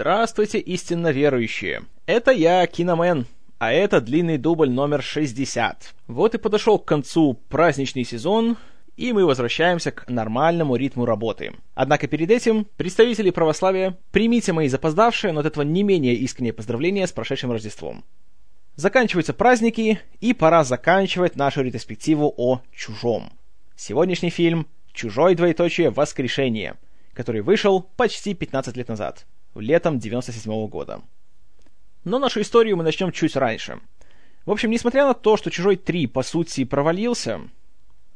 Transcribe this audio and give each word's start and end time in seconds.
Здравствуйте, 0.00 0.58
истинно 0.60 1.08
верующие! 1.08 1.82
Это 2.06 2.30
я, 2.30 2.66
Киномен, 2.66 3.26
а 3.58 3.70
это 3.70 4.00
длинный 4.00 4.38
дубль 4.38 4.70
номер 4.70 5.02
60. 5.02 5.94
Вот 6.06 6.34
и 6.34 6.38
подошел 6.38 6.78
к 6.78 6.86
концу 6.86 7.34
праздничный 7.50 8.04
сезон, 8.04 8.56
и 8.96 9.12
мы 9.12 9.26
возвращаемся 9.26 9.90
к 9.90 10.08
нормальному 10.08 10.76
ритму 10.76 11.04
работы. 11.04 11.52
Однако 11.74 12.06
перед 12.06 12.30
этим, 12.30 12.66
представители 12.78 13.28
православия, 13.28 13.98
примите 14.10 14.54
мои 14.54 14.68
запоздавшие, 14.68 15.34
но 15.34 15.40
от 15.40 15.46
этого 15.46 15.64
не 15.64 15.82
менее 15.82 16.14
искренние 16.14 16.54
поздравления 16.54 17.06
с 17.06 17.12
прошедшим 17.12 17.52
Рождеством. 17.52 18.02
Заканчиваются 18.76 19.34
праздники, 19.34 20.00
и 20.18 20.32
пора 20.32 20.64
заканчивать 20.64 21.36
нашу 21.36 21.60
ретроспективу 21.60 22.32
о 22.38 22.62
«Чужом». 22.74 23.34
Сегодняшний 23.76 24.30
фильм 24.30 24.66
«Чужой 24.94 25.34
двоеточие 25.34 25.90
воскрешение», 25.90 26.76
который 27.12 27.42
вышел 27.42 27.82
почти 27.82 28.32
15 28.32 28.78
лет 28.78 28.88
назад 28.88 29.26
летом 29.54 29.98
97 29.98 30.52
-го 30.52 30.68
года. 30.68 31.02
Но 32.04 32.18
нашу 32.18 32.40
историю 32.40 32.76
мы 32.76 32.84
начнем 32.84 33.12
чуть 33.12 33.36
раньше. 33.36 33.80
В 34.46 34.50
общем, 34.50 34.70
несмотря 34.70 35.06
на 35.06 35.14
то, 35.14 35.36
что 35.36 35.50
«Чужой 35.50 35.76
3» 35.76 36.08
по 36.08 36.22
сути 36.22 36.64
провалился, 36.64 37.40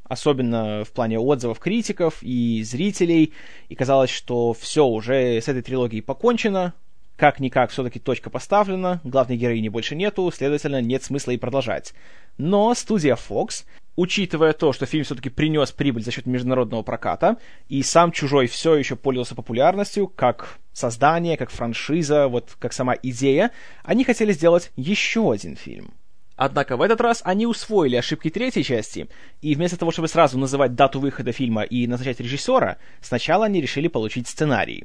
особенно 0.05 0.85
в 0.85 0.93
плане 0.93 1.19
отзывов 1.19 1.59
критиков 1.59 2.23
и 2.23 2.63
зрителей, 2.63 3.33
и 3.69 3.75
казалось, 3.75 4.11
что 4.11 4.53
все, 4.55 4.87
уже 4.87 5.41
с 5.41 5.49
этой 5.49 5.63
трилогией 5.63 6.03
покончено, 6.03 6.73
как-никак 7.17 7.71
все-таки 7.71 7.99
точка 7.99 8.31
поставлена, 8.31 9.01
главной 9.05 9.37
героини 9.37 9.69
больше 9.69 9.95
нету, 9.95 10.31
следовательно, 10.35 10.81
нет 10.81 11.05
смысла 11.05 11.33
и 11.33 11.37
продолжать. 11.37 11.95
Но 12.39 12.75
студия 12.75 13.17
Fox 13.17 13.65
учитывая 13.97 14.53
то, 14.53 14.73
что 14.73 14.87
фильм 14.87 15.05
все-таки 15.05 15.31
принес 15.31 15.73
прибыль 15.73 16.03
за 16.03 16.11
счет 16.11 16.27
международного 16.27 16.83
проката, 16.83 17.37
и 17.69 17.83
сам 17.83 18.13
«Чужой» 18.13 18.47
все 18.47 18.75
еще 18.75 18.97
пользовался 18.97 19.35
популярностью, 19.35 20.09
как 20.09 20.59
создание, 20.73 21.37
как 21.37 21.51
франшиза, 21.51 22.29
вот 22.29 22.57
как 22.59 22.73
сама 22.73 22.95
идея, 23.03 23.53
они 23.85 24.05
хотели 24.05 24.33
сделать 24.33 24.73
еще 24.77 25.33
один 25.33 25.57
фильм. 25.57 25.95
Однако 26.37 26.77
в 26.77 26.83
этот 26.83 27.01
раз 27.01 27.21
они 27.25 27.47
усвоили 27.47 27.95
ошибки 27.95 28.29
третьей 28.29 28.65
части, 28.65 29.09
и 29.41 29.55
вместо 29.55 29.77
того, 29.77 29.93
чтобы 29.93 30.09
сразу 30.09 30.37
называть 30.37 30.75
дату 30.75 30.99
выхода 30.99 31.31
фильма 31.31 31.63
и 31.63 31.87
назначать 31.87 32.19
режиссера, 32.19 32.79
сначала 33.01 33.47
они 33.47 33.61
решили 33.61 33.87
получить 33.87 34.27
сценарий. 34.27 34.85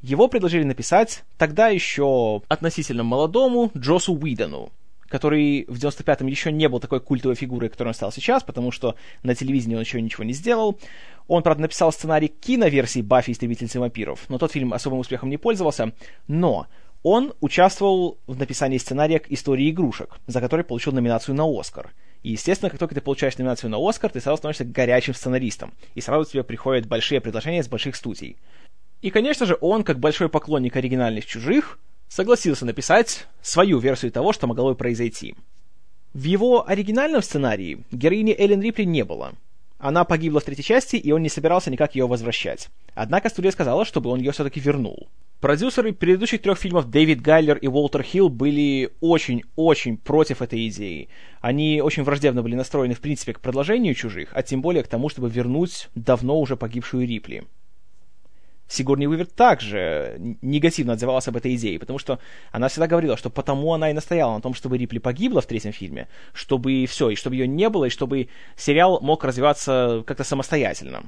Его 0.00 0.28
предложили 0.28 0.62
написать 0.62 1.24
тогда 1.36 1.68
еще 1.68 2.40
относительно 2.48 3.02
молодому 3.02 3.70
Джосу 3.76 4.14
Уидону, 4.14 4.72
который 5.08 5.64
в 5.68 5.78
95-м 5.78 6.26
еще 6.26 6.52
не 6.52 6.68
был 6.68 6.80
такой 6.80 7.00
культовой 7.00 7.34
фигурой, 7.34 7.70
которой 7.70 7.88
он 7.88 7.94
стал 7.94 8.12
сейчас, 8.12 8.42
потому 8.42 8.70
что 8.70 8.94
на 9.22 9.34
телевидении 9.34 9.74
он 9.74 9.82
еще 9.82 10.00
ничего 10.00 10.24
не 10.24 10.32
сделал. 10.32 10.78
Он, 11.26 11.42
правда, 11.42 11.62
написал 11.62 11.92
сценарий 11.92 12.28
киноверсии 12.28 13.02
«Баффи. 13.02 13.32
Истребительницы 13.32 13.80
вампиров», 13.80 14.26
но 14.28 14.38
тот 14.38 14.52
фильм 14.52 14.72
особым 14.72 15.00
успехом 15.00 15.30
не 15.30 15.36
пользовался. 15.36 15.92
Но 16.26 16.66
он 17.02 17.32
участвовал 17.40 18.18
в 18.26 18.38
написании 18.38 18.78
сценария 18.78 19.18
к 19.18 19.30
«Истории 19.30 19.70
игрушек», 19.70 20.18
за 20.26 20.40
который 20.40 20.64
получил 20.64 20.92
номинацию 20.92 21.34
на 21.34 21.44
«Оскар». 21.44 21.92
И, 22.22 22.30
естественно, 22.30 22.70
как 22.70 22.80
только 22.80 22.96
ты 22.96 23.00
получаешь 23.00 23.38
номинацию 23.38 23.70
на 23.70 23.78
«Оскар», 23.78 24.10
ты 24.10 24.20
сразу 24.20 24.38
становишься 24.38 24.64
горячим 24.64 25.14
сценаристом, 25.14 25.72
и 25.94 26.00
сразу 26.00 26.28
тебе 26.28 26.42
приходят 26.42 26.86
большие 26.86 27.20
предложения 27.20 27.62
с 27.62 27.68
больших 27.68 27.94
студий. 27.94 28.36
И, 29.00 29.10
конечно 29.10 29.46
же, 29.46 29.56
он, 29.60 29.84
как 29.84 30.00
большой 30.00 30.28
поклонник 30.28 30.74
оригинальных 30.76 31.26
«Чужих», 31.26 31.78
согласился 32.08 32.66
написать 32.66 33.26
свою 33.42 33.78
версию 33.78 34.12
того, 34.12 34.32
что 34.32 34.46
могло 34.46 34.70
бы 34.70 34.74
произойти. 34.74 35.34
В 36.14 36.24
его 36.24 36.68
оригинальном 36.68 37.22
сценарии 37.22 37.84
героини 37.92 38.34
Эллен 38.36 38.62
Рипли 38.62 38.84
не 38.84 39.04
было. 39.04 39.34
Она 39.78 40.04
погибла 40.04 40.40
в 40.40 40.44
третьей 40.44 40.64
части, 40.64 40.96
и 40.96 41.12
он 41.12 41.22
не 41.22 41.28
собирался 41.28 41.70
никак 41.70 41.94
ее 41.94 42.06
возвращать. 42.08 42.68
Однако 42.94 43.28
студия 43.28 43.52
сказала, 43.52 43.84
чтобы 43.84 44.10
он 44.10 44.18
ее 44.18 44.32
все-таки 44.32 44.58
вернул. 44.58 45.08
Продюсеры 45.40 45.92
предыдущих 45.92 46.42
трех 46.42 46.58
фильмов 46.58 46.90
Дэвид 46.90 47.20
Гайлер 47.20 47.56
и 47.58 47.68
Уолтер 47.68 48.02
Хилл 48.02 48.28
были 48.28 48.90
очень-очень 49.00 49.96
против 49.96 50.42
этой 50.42 50.66
идеи. 50.66 51.08
Они 51.40 51.80
очень 51.80 52.02
враждебно 52.02 52.42
были 52.42 52.56
настроены 52.56 52.94
в 52.94 53.00
принципе 53.00 53.34
к 53.34 53.40
продолжению 53.40 53.94
«Чужих», 53.94 54.30
а 54.32 54.42
тем 54.42 54.62
более 54.62 54.82
к 54.82 54.88
тому, 54.88 55.08
чтобы 55.08 55.30
вернуть 55.30 55.90
давно 55.94 56.40
уже 56.40 56.56
погибшую 56.56 57.06
Рипли. 57.06 57.44
Сигурни 58.68 59.06
Уивер 59.06 59.26
также 59.26 60.16
негативно 60.42 60.92
отзывалась 60.92 61.26
об 61.26 61.36
этой 61.36 61.54
идее, 61.56 61.78
потому 61.78 61.98
что 61.98 62.18
она 62.52 62.68
всегда 62.68 62.86
говорила, 62.86 63.16
что 63.16 63.30
потому 63.30 63.72
она 63.72 63.90
и 63.90 63.94
настояла 63.94 64.34
на 64.34 64.42
том, 64.42 64.52
чтобы 64.52 64.76
Рипли 64.76 64.98
погибла 64.98 65.40
в 65.40 65.46
третьем 65.46 65.72
фильме, 65.72 66.06
чтобы 66.34 66.84
все, 66.86 67.08
и 67.08 67.16
чтобы 67.16 67.36
ее 67.36 67.48
не 67.48 67.68
было, 67.70 67.86
и 67.86 67.90
чтобы 67.90 68.28
сериал 68.56 69.00
мог 69.00 69.24
развиваться 69.24 70.04
как-то 70.06 70.22
самостоятельно. 70.22 71.04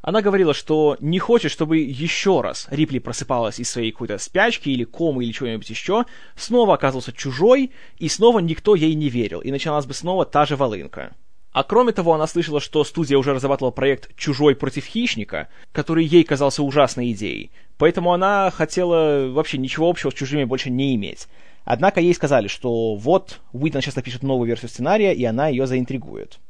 Она 0.00 0.22
говорила, 0.22 0.54
что 0.54 0.96
не 1.00 1.18
хочет, 1.18 1.50
чтобы 1.50 1.78
еще 1.78 2.40
раз 2.40 2.66
Рипли 2.70 2.98
просыпалась 2.98 3.58
из 3.58 3.68
своей 3.68 3.90
какой-то 3.90 4.18
спячки 4.18 4.70
или 4.70 4.84
комы 4.84 5.24
или 5.24 5.32
чего-нибудь 5.32 5.68
еще, 5.68 6.04
снова 6.36 6.74
оказывался 6.74 7.12
чужой, 7.12 7.72
и 7.98 8.08
снова 8.08 8.38
никто 8.38 8.74
ей 8.74 8.94
не 8.94 9.08
верил, 9.10 9.40
и 9.40 9.50
начиналась 9.50 9.84
бы 9.84 9.94
снова 9.94 10.24
та 10.24 10.46
же 10.46 10.56
волынка. 10.56 11.14
А 11.56 11.64
кроме 11.64 11.92
того, 11.92 12.12
она 12.12 12.26
слышала, 12.26 12.60
что 12.60 12.84
студия 12.84 13.16
уже 13.16 13.32
разрабатывала 13.32 13.70
проект 13.70 14.14
«Чужой 14.14 14.54
против 14.54 14.84
хищника», 14.84 15.48
который 15.72 16.04
ей 16.04 16.22
казался 16.22 16.62
ужасной 16.62 17.12
идеей. 17.12 17.50
Поэтому 17.78 18.12
она 18.12 18.50
хотела 18.50 19.28
вообще 19.30 19.56
ничего 19.56 19.88
общего 19.88 20.10
с 20.10 20.14
чужими 20.14 20.44
больше 20.44 20.68
не 20.68 20.94
иметь. 20.96 21.28
Однако 21.64 22.02
ей 22.02 22.12
сказали, 22.12 22.48
что 22.48 22.94
вот, 22.96 23.40
Уидон 23.54 23.80
сейчас 23.80 23.96
напишет 23.96 24.22
новую 24.22 24.48
версию 24.48 24.68
сценария, 24.68 25.14
и 25.14 25.24
она 25.24 25.48
ее 25.48 25.66
заинтригует. 25.66 26.40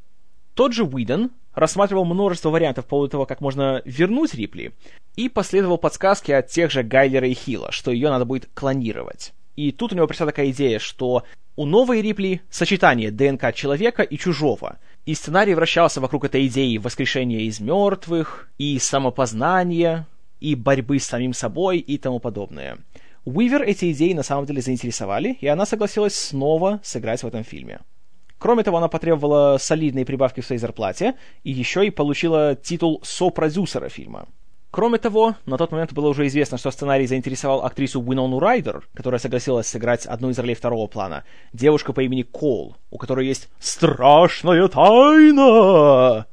Тот 0.55 0.73
же 0.73 0.83
Уидон 0.83 1.31
рассматривал 1.55 2.05
множество 2.05 2.51
вариантов 2.51 2.87
по 2.87 2.97
поводу 2.97 3.11
того, 3.13 3.27
как 3.27 3.41
можно 3.41 3.83
вернуть 3.85 4.35
Рипли, 4.35 4.73
и 5.15 5.29
последовал 5.29 5.79
подсказки 5.79 6.33
от 6.33 6.49
тех 6.49 6.73
же 6.73 6.83
Гайлера 6.83 7.29
и 7.29 7.35
Хилла, 7.35 7.71
что 7.71 7.93
ее 7.93 8.11
надо 8.11 8.25
будет 8.25 8.49
клонировать. 8.55 9.35
И 9.55 9.71
тут 9.71 9.93
у 9.93 9.95
него 9.95 10.09
пришла 10.09 10.27
такая 10.27 10.51
идея, 10.51 10.81
что 10.81 11.23
у 11.57 11.65
новой 11.65 12.03
Рипли 12.03 12.43
сочетание 12.51 13.11
ДНК 13.11 13.55
человека 13.55 14.03
и 14.03 14.19
чужого. 14.19 14.79
И 15.07 15.15
сценарий 15.15 15.55
вращался 15.55 16.01
вокруг 16.01 16.25
этой 16.25 16.49
идеи 16.49 16.79
воскрешения 16.79 17.43
из 17.43 17.61
мертвых, 17.61 18.49
и 18.59 18.77
самопознания, 18.81 20.09
и 20.41 20.57
борьбы 20.57 20.99
с 20.99 21.07
самим 21.07 21.33
собой 21.33 21.79
и 21.79 21.97
тому 21.97 22.19
подобное. 22.19 22.79
Уивер 23.25 23.63
эти 23.63 23.93
идеи 23.93 24.15
на 24.15 24.25
самом 24.25 24.47
деле 24.47 24.61
заинтересовали, 24.61 25.39
и 25.41 25.47
она 25.47 25.65
согласилась 25.65 26.17
снова 26.17 26.81
сыграть 26.83 27.23
в 27.23 27.27
этом 27.27 27.45
фильме. 27.45 27.81
Кроме 28.39 28.65
того, 28.65 28.79
она 28.79 28.89
потребовала 28.89 29.59
солидные 29.59 30.05
прибавки 30.05 30.41
в 30.41 30.47
своей 30.47 30.59
зарплате 30.59 31.15
и 31.45 31.53
еще 31.53 31.87
и 31.87 31.91
получила 31.91 32.57
титул 32.57 33.01
сопродюсера 33.05 33.89
фильма. 33.89 34.27
Кроме 34.77 34.99
того, 34.99 35.37
на 35.47 35.57
тот 35.57 35.73
момент 35.73 35.95
было 35.95 36.09
уже 36.09 36.27
известно, 36.27 36.59
что 36.59 36.71
сценарий 36.71 37.07
заинтересовал 37.07 37.65
актрису 37.65 37.99
Уинону 37.99 38.39
Райдер, 38.39 38.87
которая 38.93 39.19
согласилась 39.19 39.69
сыграть 39.69 40.05
одну 40.05 40.29
из 40.29 40.39
ролей 40.39 40.55
второго 40.55 40.87
плана, 40.87 41.25
девушку 41.55 41.95
по 41.95 42.03
имени 42.03 42.25
Кол, 42.25 42.77
у 42.91 42.99
которой 42.99 43.27
есть 43.27 43.49
страшная 43.59 44.69
тайна. 44.69 46.27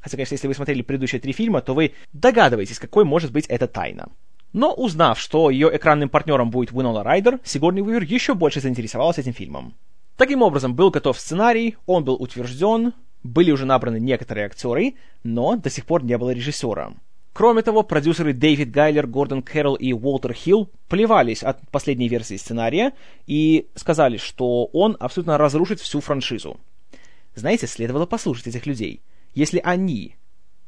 Хотя, 0.00 0.16
конечно, 0.16 0.32
если 0.32 0.48
вы 0.48 0.54
смотрели 0.54 0.80
предыдущие 0.80 1.20
три 1.20 1.34
фильма, 1.34 1.60
то 1.60 1.74
вы 1.74 1.92
догадываетесь, 2.14 2.78
какой 2.78 3.04
может 3.04 3.30
быть 3.30 3.44
эта 3.48 3.66
тайна. 3.66 4.08
Но 4.54 4.72
узнав, 4.72 5.20
что 5.20 5.50
ее 5.50 5.68
экранным 5.76 6.08
партнером 6.08 6.48
будет 6.48 6.72
Уинона 6.72 7.02
Райдер, 7.02 7.40
Сигурни 7.44 7.82
Уивер 7.82 8.04
еще 8.04 8.32
больше 8.32 8.62
заинтересовалась 8.62 9.18
этим 9.18 9.34
фильмом. 9.34 9.74
Таким 10.16 10.40
образом, 10.40 10.74
был 10.74 10.88
готов 10.88 11.20
сценарий, 11.20 11.76
он 11.84 12.04
был 12.04 12.14
утвержден, 12.14 12.94
были 13.22 13.50
уже 13.50 13.66
набраны 13.66 14.00
некоторые 14.00 14.46
актеры, 14.46 14.94
но 15.24 15.56
до 15.56 15.68
сих 15.68 15.84
пор 15.84 16.02
не 16.02 16.16
было 16.16 16.30
режиссера. 16.30 16.94
Кроме 17.32 17.62
того, 17.62 17.82
продюсеры 17.82 18.34
Дэвид 18.34 18.70
Гайлер, 18.70 19.06
Гордон 19.06 19.42
Кэрролл 19.42 19.74
и 19.74 19.92
Уолтер 19.94 20.34
Хилл 20.34 20.68
плевались 20.88 21.42
от 21.42 21.66
последней 21.70 22.08
версии 22.08 22.36
сценария 22.36 22.92
и 23.26 23.68
сказали, 23.74 24.18
что 24.18 24.66
он 24.66 24.96
абсолютно 25.00 25.38
разрушит 25.38 25.80
всю 25.80 26.00
франшизу. 26.00 26.60
Знаете, 27.34 27.66
следовало 27.66 28.04
послушать 28.04 28.48
этих 28.48 28.66
людей. 28.66 29.00
Если 29.34 29.60
они, 29.64 30.16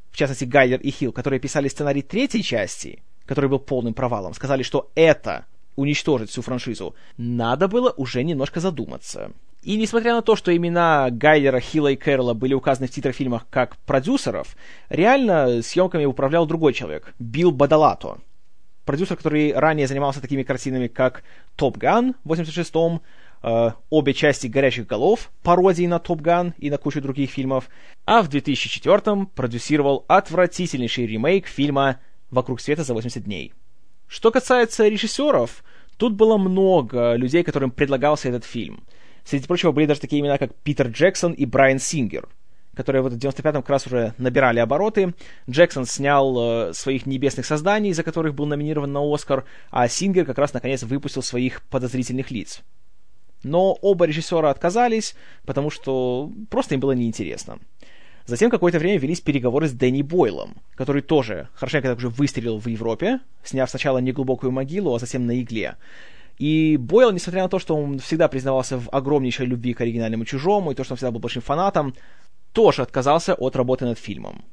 в 0.09 0.17
частности 0.17 0.45
Гайлер 0.45 0.79
и 0.79 0.89
Хилл, 0.89 1.11
которые 1.11 1.39
писали 1.39 1.67
сценарий 1.67 2.01
третьей 2.01 2.41
части, 2.41 3.03
который 3.27 3.49
был 3.49 3.59
полным 3.59 3.93
провалом, 3.93 4.33
сказали, 4.33 4.63
что 4.63 4.89
это 4.95 5.45
уничтожит 5.75 6.31
всю 6.31 6.41
франшизу, 6.41 6.95
надо 7.17 7.67
было 7.67 7.91
уже 7.91 8.23
немножко 8.23 8.59
задуматься. 8.59 9.31
И 9.65 9.77
несмотря 9.77 10.13
на 10.13 10.21
то, 10.21 10.35
что 10.35 10.55
имена 10.55 11.09
Гайлера, 11.09 11.59
Хилла 11.59 11.87
и 11.87 11.95
Кэрролла 11.95 12.35
были 12.35 12.53
указаны 12.53 12.85
в 12.85 12.91
титрах 12.91 13.15
фильмах 13.15 13.47
как 13.49 13.77
продюсеров, 13.77 14.55
реально 14.89 15.63
съемками 15.63 16.05
управлял 16.05 16.45
другой 16.45 16.71
человек, 16.71 17.15
Билл 17.17 17.49
Бадалато. 17.51 18.19
Продюсер, 18.85 19.17
который 19.17 19.53
ранее 19.53 19.87
занимался 19.87 20.21
такими 20.21 20.43
картинами, 20.43 20.85
как 20.85 21.23
«Топ 21.55 21.79
Ган» 21.79 22.13
в 22.23 22.33
86-м, 22.33 23.01
э, 23.41 23.71
обе 23.89 24.13
части 24.13 24.45
«Горячих 24.45 24.85
голов», 24.85 25.31
пародии 25.41 25.87
на 25.87 25.97
«Топ 25.97 26.21
Ган» 26.21 26.53
и 26.59 26.69
на 26.69 26.77
кучу 26.77 27.01
других 27.01 27.31
фильмов, 27.31 27.67
а 28.05 28.21
в 28.21 28.29
2004-м 28.29 29.25
продюсировал 29.25 30.05
отвратительнейший 30.07 31.07
ремейк 31.07 31.47
фильма 31.47 31.99
«Вокруг 32.29 32.61
света 32.61 32.83
за 32.83 32.93
80 32.93 33.23
дней». 33.23 33.51
Что 34.07 34.29
касается 34.29 34.87
режиссеров, 34.87 35.63
тут 35.97 36.13
было 36.13 36.37
много 36.37 37.15
людей, 37.15 37.41
которым 37.41 37.71
предлагался 37.71 38.29
этот 38.29 38.45
фильм— 38.45 38.83
Среди 39.25 39.47
прочего 39.47 39.71
были 39.71 39.87
даже 39.87 39.99
такие 39.99 40.21
имена, 40.21 40.37
как 40.37 40.53
Питер 40.55 40.87
Джексон 40.87 41.33
и 41.33 41.45
Брайан 41.45 41.79
Сингер. 41.79 42.29
которые 42.75 43.01
вот 43.01 43.13
в 43.13 43.17
95-м 43.17 43.61
как 43.61 43.69
раз 43.69 43.87
уже 43.87 44.13
набирали 44.17 44.59
обороты. 44.59 45.13
Джексон 45.49 45.85
снял 45.85 46.69
э, 46.69 46.73
своих 46.73 47.05
«Небесных 47.05 47.45
созданий», 47.45 47.93
за 47.93 48.03
которых 48.03 48.35
был 48.35 48.45
номинирован 48.45 48.91
на 48.91 49.01
«Оскар», 49.01 49.45
а 49.71 49.87
Сингер 49.87 50.25
как 50.25 50.37
раз 50.37 50.53
наконец 50.53 50.83
выпустил 50.83 51.23
своих 51.23 51.61
«Подозрительных 51.63 52.31
лиц». 52.31 52.63
Но 53.43 53.73
оба 53.81 54.05
режиссера 54.05 54.49
отказались, 54.49 55.15
потому 55.45 55.69
что 55.69 56.29
просто 56.49 56.75
им 56.75 56.81
было 56.81 56.91
неинтересно. 56.91 57.59
Затем 58.25 58.49
какое-то 58.49 58.79
время 58.79 58.99
велись 58.99 59.21
переговоры 59.21 59.69
с 59.69 59.71
Дэнни 59.71 60.01
Бойлом, 60.01 60.55
который 60.75 61.01
тоже 61.01 61.47
хорошенько 61.53 61.87
так 61.87 61.99
уже 61.99 62.09
выстрелил 62.09 62.57
в 62.57 62.67
Европе, 62.67 63.21
сняв 63.43 63.69
сначала 63.69 63.99
«Неглубокую 63.99 64.51
могилу», 64.51 64.93
а 64.93 64.99
затем 64.99 65.25
«На 65.25 65.39
игле». 65.39 65.75
И 66.37 66.77
Бойл, 66.77 67.11
несмотря 67.11 67.43
на 67.43 67.49
то, 67.49 67.59
что 67.59 67.75
он 67.75 67.99
всегда 67.99 68.27
признавался 68.27 68.77
в 68.77 68.89
огромнейшей 68.91 69.45
любви 69.45 69.73
к 69.73 69.81
оригинальному 69.81 70.25
«Чужому», 70.25 70.71
и 70.71 70.75
то, 70.75 70.83
что 70.83 70.93
он 70.93 70.97
всегда 70.97 71.11
был 71.11 71.19
большим 71.19 71.41
фанатом, 71.41 71.95
тоже 72.51 72.81
отказался 72.81 73.33
от 73.33 73.55
работы 73.55 73.85
над 73.85 73.97
фильмом. 73.97 74.43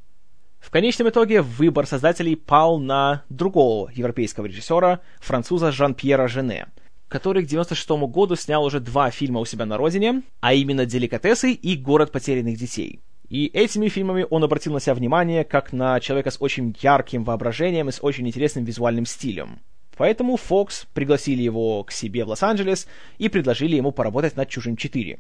В 0.61 0.71
конечном 0.71 1.09
итоге 1.09 1.43
выбор 1.43 1.87
создателей 1.87 2.37
пал 2.37 2.79
на 2.79 3.25
другого 3.29 3.91
европейского 3.93 4.47
режиссера, 4.47 5.01
француза 5.21 5.73
Жан-Пьера 5.73 6.29
Жене, 6.29 6.69
который 7.09 7.45
к 7.45 7.49
96 7.49 7.91
году 8.09 8.37
снял 8.37 8.65
уже 8.65 8.79
два 8.79 9.11
фильма 9.11 9.41
у 9.41 9.45
себя 9.45 9.67
на 9.67 9.77
родине, 9.77 10.23
а 10.41 10.55
именно 10.55 10.87
«Деликатесы» 10.87 11.53
и 11.53 11.77
«Город 11.77 12.13
потерянных 12.13 12.59
детей». 12.59 13.01
И 13.29 13.47
этими 13.47 13.89
фильмами 13.89 14.27
он 14.29 14.45
обратил 14.45 14.75
на 14.75 14.81
себя 14.81 14.95
внимание 14.95 15.43
как 15.43 15.73
на 15.73 15.99
человека 16.01 16.31
с 16.31 16.37
очень 16.39 16.77
ярким 16.81 17.25
воображением 17.25 17.89
и 17.89 17.93
с 17.93 17.99
очень 18.03 18.29
интересным 18.29 18.65
визуальным 18.65 19.07
стилем. 19.07 19.59
Поэтому 19.97 20.37
Fox 20.37 20.87
пригласили 20.95 21.43
его 21.43 21.85
к 21.85 21.93
себе 21.93 22.25
в 22.25 22.29
Лос-Анджелес 22.29 22.87
и 23.19 23.29
предложили 23.29 23.77
ему 23.77 23.93
поработать 23.93 24.37
над 24.37 24.49
«Чужим 24.49 24.75
4». 24.75 25.19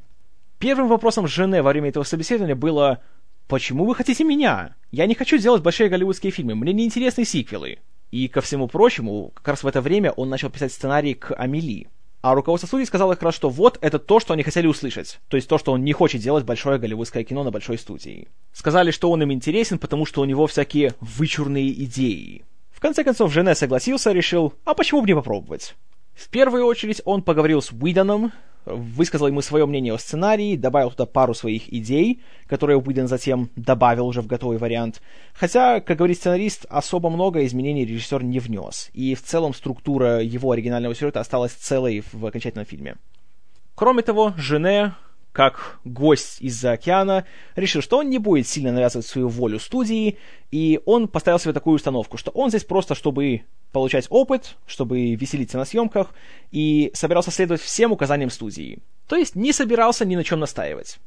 Первым 0.58 0.88
вопросом 0.88 1.26
жены 1.26 1.62
во 1.62 1.70
время 1.70 1.88
этого 1.88 2.04
собеседования 2.04 2.54
было 2.54 3.00
«Почему 3.48 3.84
вы 3.84 3.94
хотите 3.94 4.24
меня? 4.24 4.74
Я 4.90 5.06
не 5.06 5.14
хочу 5.14 5.36
делать 5.38 5.62
большие 5.62 5.88
голливудские 5.88 6.32
фильмы, 6.32 6.54
мне 6.54 6.72
не 6.72 6.84
интересны 6.84 7.24
сиквелы». 7.24 7.78
И, 8.10 8.28
ко 8.28 8.40
всему 8.40 8.68
прочему, 8.68 9.32
как 9.34 9.48
раз 9.48 9.62
в 9.62 9.66
это 9.66 9.80
время 9.80 10.12
он 10.12 10.28
начал 10.28 10.50
писать 10.50 10.72
сценарий 10.72 11.14
к 11.14 11.34
«Амели», 11.34 11.88
а 12.22 12.34
руководство 12.34 12.68
студии 12.68 12.84
сказало 12.84 13.14
как 13.14 13.24
раз, 13.24 13.34
что 13.34 13.50
вот 13.50 13.78
это 13.80 13.98
то, 13.98 14.20
что 14.20 14.32
они 14.32 14.44
хотели 14.44 14.68
услышать. 14.68 15.18
То 15.28 15.36
есть 15.36 15.48
то, 15.48 15.58
что 15.58 15.72
он 15.72 15.82
не 15.82 15.92
хочет 15.92 16.20
делать 16.20 16.44
большое 16.44 16.78
голливудское 16.78 17.24
кино 17.24 17.42
на 17.42 17.50
большой 17.50 17.78
студии. 17.78 18.28
Сказали, 18.52 18.92
что 18.92 19.10
он 19.10 19.22
им 19.22 19.32
интересен, 19.32 19.78
потому 19.78 20.06
что 20.06 20.20
у 20.20 20.24
него 20.24 20.46
всякие 20.46 20.94
вычурные 21.00 21.72
идеи. 21.82 22.44
Конце 22.82 23.04
концов, 23.04 23.32
Жене 23.32 23.54
согласился, 23.54 24.10
решил, 24.10 24.54
а 24.64 24.74
почему 24.74 25.02
бы 25.02 25.06
не 25.06 25.14
попробовать? 25.14 25.76
В 26.14 26.28
первую 26.28 26.66
очередь 26.66 27.00
он 27.04 27.22
поговорил 27.22 27.62
с 27.62 27.70
Уидоном, 27.70 28.32
высказал 28.64 29.28
ему 29.28 29.40
свое 29.40 29.66
мнение 29.66 29.94
о 29.94 29.98
сценарии, 29.98 30.56
добавил 30.56 30.90
туда 30.90 31.06
пару 31.06 31.32
своих 31.32 31.72
идей, 31.72 32.24
которые 32.48 32.78
Уидон 32.78 33.06
затем 33.06 33.50
добавил 33.54 34.08
уже 34.08 34.20
в 34.20 34.26
готовый 34.26 34.58
вариант. 34.58 35.00
Хотя, 35.32 35.80
как 35.80 35.98
говорит 35.98 36.16
сценарист, 36.16 36.66
особо 36.68 37.08
много 37.08 37.46
изменений 37.46 37.84
режиссер 37.84 38.24
не 38.24 38.40
внес, 38.40 38.90
и 38.92 39.14
в 39.14 39.22
целом 39.22 39.54
структура 39.54 40.20
его 40.20 40.50
оригинального 40.50 40.96
сюжета 40.96 41.20
осталась 41.20 41.52
целой 41.52 42.02
в 42.12 42.26
окончательном 42.26 42.66
фильме. 42.66 42.96
Кроме 43.76 44.02
того, 44.02 44.34
Жене, 44.36 44.94
как 45.32 45.80
гость 45.84 46.40
из-за 46.40 46.72
океана, 46.72 47.24
решил, 47.56 47.80
что 47.80 47.98
он 47.98 48.10
не 48.10 48.18
будет 48.18 48.46
сильно 48.46 48.70
навязывать 48.70 49.06
свою 49.06 49.28
волю 49.28 49.58
студии, 49.58 50.18
и 50.50 50.80
он 50.84 51.08
поставил 51.08 51.38
себе 51.38 51.54
такую 51.54 51.76
установку, 51.76 52.18
что 52.18 52.30
он 52.32 52.50
здесь 52.50 52.64
просто, 52.64 52.94
чтобы 52.94 53.42
получать 53.72 54.06
опыт, 54.10 54.56
чтобы 54.66 55.14
веселиться 55.14 55.56
на 55.56 55.64
съемках, 55.64 56.12
и 56.50 56.90
собирался 56.94 57.30
следовать 57.30 57.62
всем 57.62 57.92
указаниям 57.92 58.30
студии. 58.30 58.80
То 59.08 59.16
есть 59.16 59.34
не 59.34 59.52
собирался 59.52 60.04
ни 60.04 60.16
на 60.16 60.24
чем 60.24 60.40
настаивать. 60.40 60.98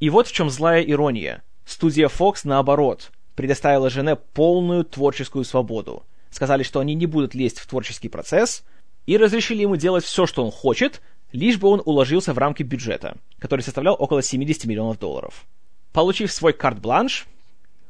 И 0.00 0.10
вот 0.10 0.26
в 0.26 0.32
чем 0.32 0.50
злая 0.50 0.82
ирония. 0.82 1.42
Студия 1.64 2.08
Fox, 2.08 2.40
наоборот, 2.44 3.12
предоставила 3.36 3.90
Жене 3.90 4.16
полную 4.16 4.84
творческую 4.84 5.44
свободу. 5.44 6.04
Сказали, 6.30 6.64
что 6.64 6.80
они 6.80 6.94
не 6.94 7.06
будут 7.06 7.34
лезть 7.34 7.60
в 7.60 7.66
творческий 7.66 8.08
процесс, 8.08 8.64
и 9.06 9.16
разрешили 9.16 9.62
ему 9.62 9.76
делать 9.76 10.04
все, 10.04 10.26
что 10.26 10.44
он 10.44 10.50
хочет, 10.50 11.00
лишь 11.32 11.58
бы 11.58 11.68
он 11.68 11.82
уложился 11.84 12.32
в 12.32 12.38
рамки 12.38 12.62
бюджета, 12.62 13.16
который 13.38 13.60
составлял 13.60 13.96
около 13.98 14.22
70 14.22 14.64
миллионов 14.66 14.98
долларов. 14.98 15.46
Получив 15.92 16.32
свой 16.32 16.52
карт-бланш, 16.52 17.26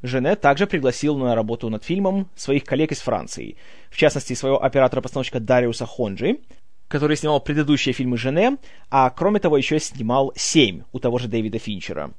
Жене 0.03 0.37
также 0.37 0.67
пригласил 0.67 1.17
на 1.17 1.35
работу 1.35 1.69
над 1.69 1.85
фильмом 1.85 2.29
своих 2.37 2.65
коллег 2.65 2.93
из 2.93 3.01
Франции, 3.01 3.57
в 3.91 3.97
частности, 3.97 4.35
своего 4.35 4.63
оператора-постановщика 4.63 5.41
Дариуса 5.41 5.87
Хонджи, 5.87 6.39
который 6.87 7.17
снимал 7.17 7.41
предыдущие 7.41 7.93
фильмы 7.93 8.17
Жене, 8.17 8.59
а 8.91 9.11
кроме 9.11 9.41
того 9.41 9.57
еще 9.57 9.79
снимал 9.81 10.33
«Семь» 10.37 10.83
у 10.93 11.01
того 11.01 11.19
же 11.19 11.29
Дэвида 11.29 11.59
Финчера. 11.59 12.13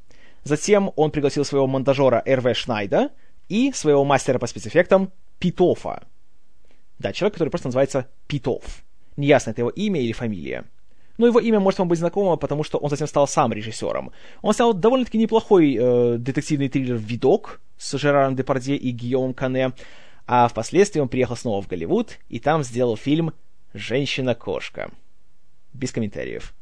Затем 0.43 0.91
он 0.95 1.11
пригласил 1.11 1.45
своего 1.45 1.67
монтажера 1.67 2.21
Эрве 2.25 2.53
Шнайда 2.53 3.11
и 3.47 3.71
своего 3.71 4.03
мастера 4.03 4.39
по 4.39 4.47
спецэффектам 4.47 5.11
Питофа. 5.39 6.03
Да, 6.99 7.13
человек, 7.13 7.33
который 7.35 7.49
просто 7.49 7.67
называется 7.67 8.07
Питов. 8.27 8.83
Неясно, 9.15 9.51
это 9.51 9.61
его 9.61 9.69
имя 9.69 10.01
или 10.01 10.11
фамилия 10.11 10.65
но 11.19 11.27
его 11.27 11.39
имя 11.39 11.59
может 11.59 11.77
вам 11.79 11.89
быть 11.89 11.99
знакомо, 11.99 12.37
потому 12.37 12.63
что 12.63 12.79
он 12.79 12.89
затем 12.89 13.05
стал 13.05 13.27
сам 13.27 13.51
режиссером. 13.53 14.11
Он 14.41 14.53
снял 14.53 14.73
довольно-таки 14.73 15.17
неплохой 15.17 15.75
э, 15.77 16.15
детективный 16.17 16.69
триллер 16.69 16.95
«Видок» 16.95 17.61
с 17.77 17.97
Жераром 17.97 18.35
Депардье 18.35 18.77
и 18.77 18.89
Гийомом 18.91 19.33
Кане, 19.33 19.73
а 20.25 20.47
впоследствии 20.47 21.01
он 21.01 21.09
приехал 21.09 21.35
снова 21.35 21.61
в 21.61 21.67
Голливуд 21.67 22.17
и 22.29 22.39
там 22.39 22.63
сделал 22.63 22.95
фильм 22.95 23.33
«Женщина-кошка». 23.73 24.91
Без 25.73 25.91
комментариев. 25.91 26.53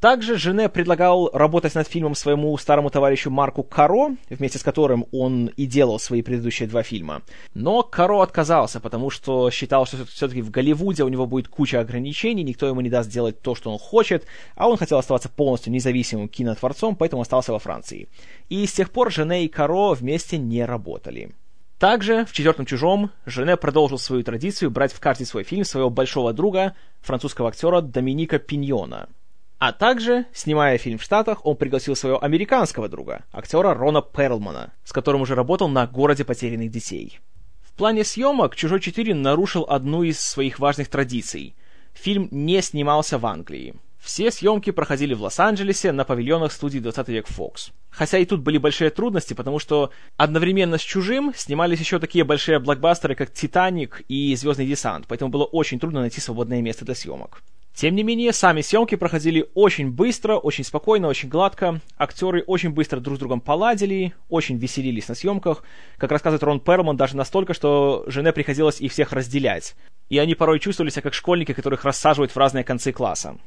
Также 0.00 0.38
Жене 0.38 0.70
предлагал 0.70 1.28
работать 1.34 1.74
над 1.74 1.86
фильмом 1.86 2.14
своему 2.14 2.56
старому 2.56 2.88
товарищу 2.88 3.30
Марку 3.30 3.62
Каро, 3.62 4.16
вместе 4.30 4.58
с 4.58 4.62
которым 4.62 5.04
он 5.12 5.48
и 5.48 5.66
делал 5.66 5.98
свои 5.98 6.22
предыдущие 6.22 6.66
два 6.66 6.82
фильма. 6.82 7.20
Но 7.52 7.82
Каро 7.82 8.22
отказался, 8.22 8.80
потому 8.80 9.10
что 9.10 9.50
считал, 9.50 9.84
что 9.84 10.06
все-таки 10.06 10.40
в 10.40 10.50
Голливуде 10.50 11.04
у 11.04 11.08
него 11.08 11.26
будет 11.26 11.48
куча 11.48 11.80
ограничений, 11.80 12.42
никто 12.42 12.66
ему 12.66 12.80
не 12.80 12.88
даст 12.88 13.10
делать 13.10 13.42
то, 13.42 13.54
что 13.54 13.70
он 13.70 13.78
хочет, 13.78 14.24
а 14.54 14.70
он 14.70 14.78
хотел 14.78 14.96
оставаться 14.96 15.28
полностью 15.28 15.70
независимым 15.70 16.30
кинотворцом, 16.30 16.96
поэтому 16.96 17.20
остался 17.20 17.52
во 17.52 17.58
Франции. 17.58 18.08
И 18.48 18.66
с 18.66 18.72
тех 18.72 18.90
пор 18.90 19.12
Жене 19.12 19.44
и 19.44 19.48
Каро 19.48 19.92
вместе 19.92 20.38
не 20.38 20.64
работали. 20.64 21.32
Также 21.78 22.24
в 22.24 22.32
«Четвертом 22.32 22.64
чужом» 22.64 23.10
Жене 23.26 23.58
продолжил 23.58 23.98
свою 23.98 24.22
традицию 24.22 24.70
брать 24.70 24.94
в 24.94 25.00
каждый 25.00 25.26
свой 25.26 25.44
фильм 25.44 25.64
своего 25.64 25.90
большого 25.90 26.32
друга, 26.32 26.74
французского 27.02 27.48
актера 27.48 27.82
Доминика 27.82 28.38
Пиньона– 28.38 29.10
а 29.60 29.72
также, 29.72 30.24
снимая 30.32 30.78
фильм 30.78 30.96
в 30.96 31.02
Штатах, 31.02 31.44
он 31.44 31.54
пригласил 31.54 31.94
своего 31.94 32.24
американского 32.24 32.88
друга, 32.88 33.24
актера 33.30 33.74
Рона 33.74 34.00
Перлмана, 34.00 34.72
с 34.84 34.92
которым 34.92 35.20
уже 35.20 35.34
работал 35.34 35.68
на 35.68 35.86
«Городе 35.86 36.24
потерянных 36.24 36.70
детей». 36.70 37.20
В 37.60 37.72
плане 37.74 38.02
съемок 38.02 38.56
«Чужой 38.56 38.78
4» 38.78 39.12
нарушил 39.12 39.66
одну 39.68 40.02
из 40.02 40.18
своих 40.18 40.60
важных 40.60 40.88
традиций. 40.88 41.54
Фильм 41.92 42.28
не 42.30 42.62
снимался 42.62 43.18
в 43.18 43.26
Англии. 43.26 43.74
Все 43.98 44.30
съемки 44.30 44.70
проходили 44.70 45.12
в 45.12 45.20
Лос-Анджелесе 45.20 45.92
на 45.92 46.06
павильонах 46.06 46.52
студии 46.52 46.78
20 46.78 47.08
век 47.08 47.26
Fox. 47.28 47.70
Хотя 47.90 48.16
и 48.16 48.24
тут 48.24 48.40
были 48.40 48.56
большие 48.56 48.88
трудности, 48.88 49.34
потому 49.34 49.58
что 49.58 49.90
одновременно 50.16 50.78
с 50.78 50.82
«Чужим» 50.82 51.34
снимались 51.36 51.80
еще 51.80 51.98
такие 51.98 52.24
большие 52.24 52.60
блокбастеры, 52.60 53.14
как 53.14 53.30
«Титаник» 53.30 54.04
и 54.08 54.34
«Звездный 54.36 54.66
десант», 54.66 55.04
поэтому 55.06 55.30
было 55.30 55.44
очень 55.44 55.78
трудно 55.78 56.00
найти 56.00 56.18
свободное 56.18 56.62
место 56.62 56.86
для 56.86 56.94
съемок. 56.94 57.42
Тем 57.80 57.94
не 57.94 58.02
менее, 58.02 58.34
сами 58.34 58.60
съемки 58.60 58.94
проходили 58.94 59.48
очень 59.54 59.90
быстро, 59.90 60.36
очень 60.36 60.64
спокойно, 60.64 61.08
очень 61.08 61.30
гладко. 61.30 61.80
Актеры 61.96 62.44
очень 62.46 62.68
быстро 62.68 63.00
друг 63.00 63.16
с 63.16 63.18
другом 63.18 63.40
поладили, 63.40 64.12
очень 64.28 64.58
веселились 64.58 65.08
на 65.08 65.14
съемках. 65.14 65.64
Как 65.96 66.12
рассказывает 66.12 66.42
Рон 66.42 66.60
Перлман, 66.60 66.98
даже 66.98 67.16
настолько, 67.16 67.54
что 67.54 68.04
жене 68.06 68.34
приходилось 68.34 68.82
их 68.82 68.92
всех 68.92 69.12
разделять. 69.12 69.76
И 70.10 70.18
они 70.18 70.34
порой 70.34 70.60
чувствовали 70.60 70.90
себя 70.90 71.00
как 71.00 71.14
школьники, 71.14 71.54
которых 71.54 71.86
рассаживают 71.86 72.32
в 72.32 72.36
разные 72.36 72.64
концы 72.64 72.92
класса. 72.92 73.38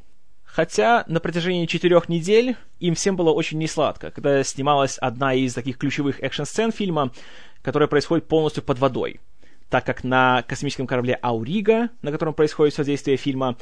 Хотя 0.44 1.04
на 1.06 1.20
протяжении 1.20 1.66
четырех 1.66 2.08
недель 2.08 2.56
им 2.80 2.96
всем 2.96 3.14
было 3.14 3.30
очень 3.30 3.58
несладко, 3.58 4.10
когда 4.10 4.42
снималась 4.42 4.98
одна 4.98 5.32
из 5.32 5.54
таких 5.54 5.78
ключевых 5.78 6.20
экшн-сцен 6.20 6.72
фильма, 6.72 7.12
которая 7.62 7.86
происходит 7.86 8.26
полностью 8.26 8.64
под 8.64 8.80
водой 8.80 9.20
так 9.70 9.84
как 9.84 10.04
на 10.04 10.42
космическом 10.42 10.86
корабле 10.86 11.18
Аурига, 11.20 11.88
на 12.00 12.12
котором 12.12 12.32
происходит 12.32 12.74
все 12.74 12.84
действие 12.84 13.16
фильма, 13.16 13.56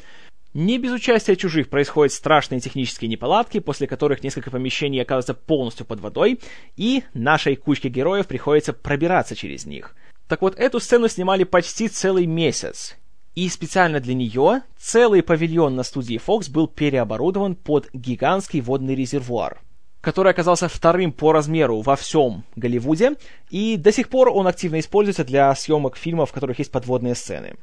не 0.53 0.77
без 0.77 0.91
участия 0.91 1.35
чужих 1.35 1.69
происходят 1.69 2.13
страшные 2.13 2.59
технические 2.59 3.09
неполадки, 3.09 3.59
после 3.59 3.87
которых 3.87 4.23
несколько 4.23 4.51
помещений 4.51 5.01
оказываются 5.01 5.33
полностью 5.33 5.85
под 5.85 5.99
водой, 5.99 6.39
и 6.75 7.03
нашей 7.13 7.55
кучке 7.55 7.89
героев 7.89 8.27
приходится 8.27 8.73
пробираться 8.73 9.35
через 9.35 9.65
них. 9.65 9.95
Так 10.27 10.41
вот, 10.41 10.55
эту 10.57 10.79
сцену 10.79 11.07
снимали 11.07 11.43
почти 11.43 11.87
целый 11.87 12.25
месяц. 12.25 12.95
И 13.35 13.49
специально 13.49 13.99
для 13.99 14.13
нее 14.13 14.61
целый 14.77 15.23
павильон 15.23 15.75
на 15.75 15.83
студии 15.83 16.21
Fox 16.23 16.51
был 16.51 16.67
переоборудован 16.67 17.55
под 17.55 17.89
гигантский 17.91 18.61
водный 18.61 18.93
резервуар, 18.93 19.59
который 20.01 20.31
оказался 20.31 20.67
вторым 20.67 21.11
по 21.11 21.31
размеру 21.31 21.81
во 21.81 21.95
всем 21.95 22.43
Голливуде, 22.55 23.13
и 23.49 23.75
до 23.75 23.91
сих 23.91 24.09
пор 24.09 24.29
он 24.29 24.45
активно 24.45 24.79
используется 24.79 25.23
для 25.23 25.53
съемок 25.55 25.97
фильмов, 25.97 26.29
в 26.29 26.33
которых 26.33 26.59
есть 26.59 26.71
подводные 26.71 27.15
сцены. 27.15 27.55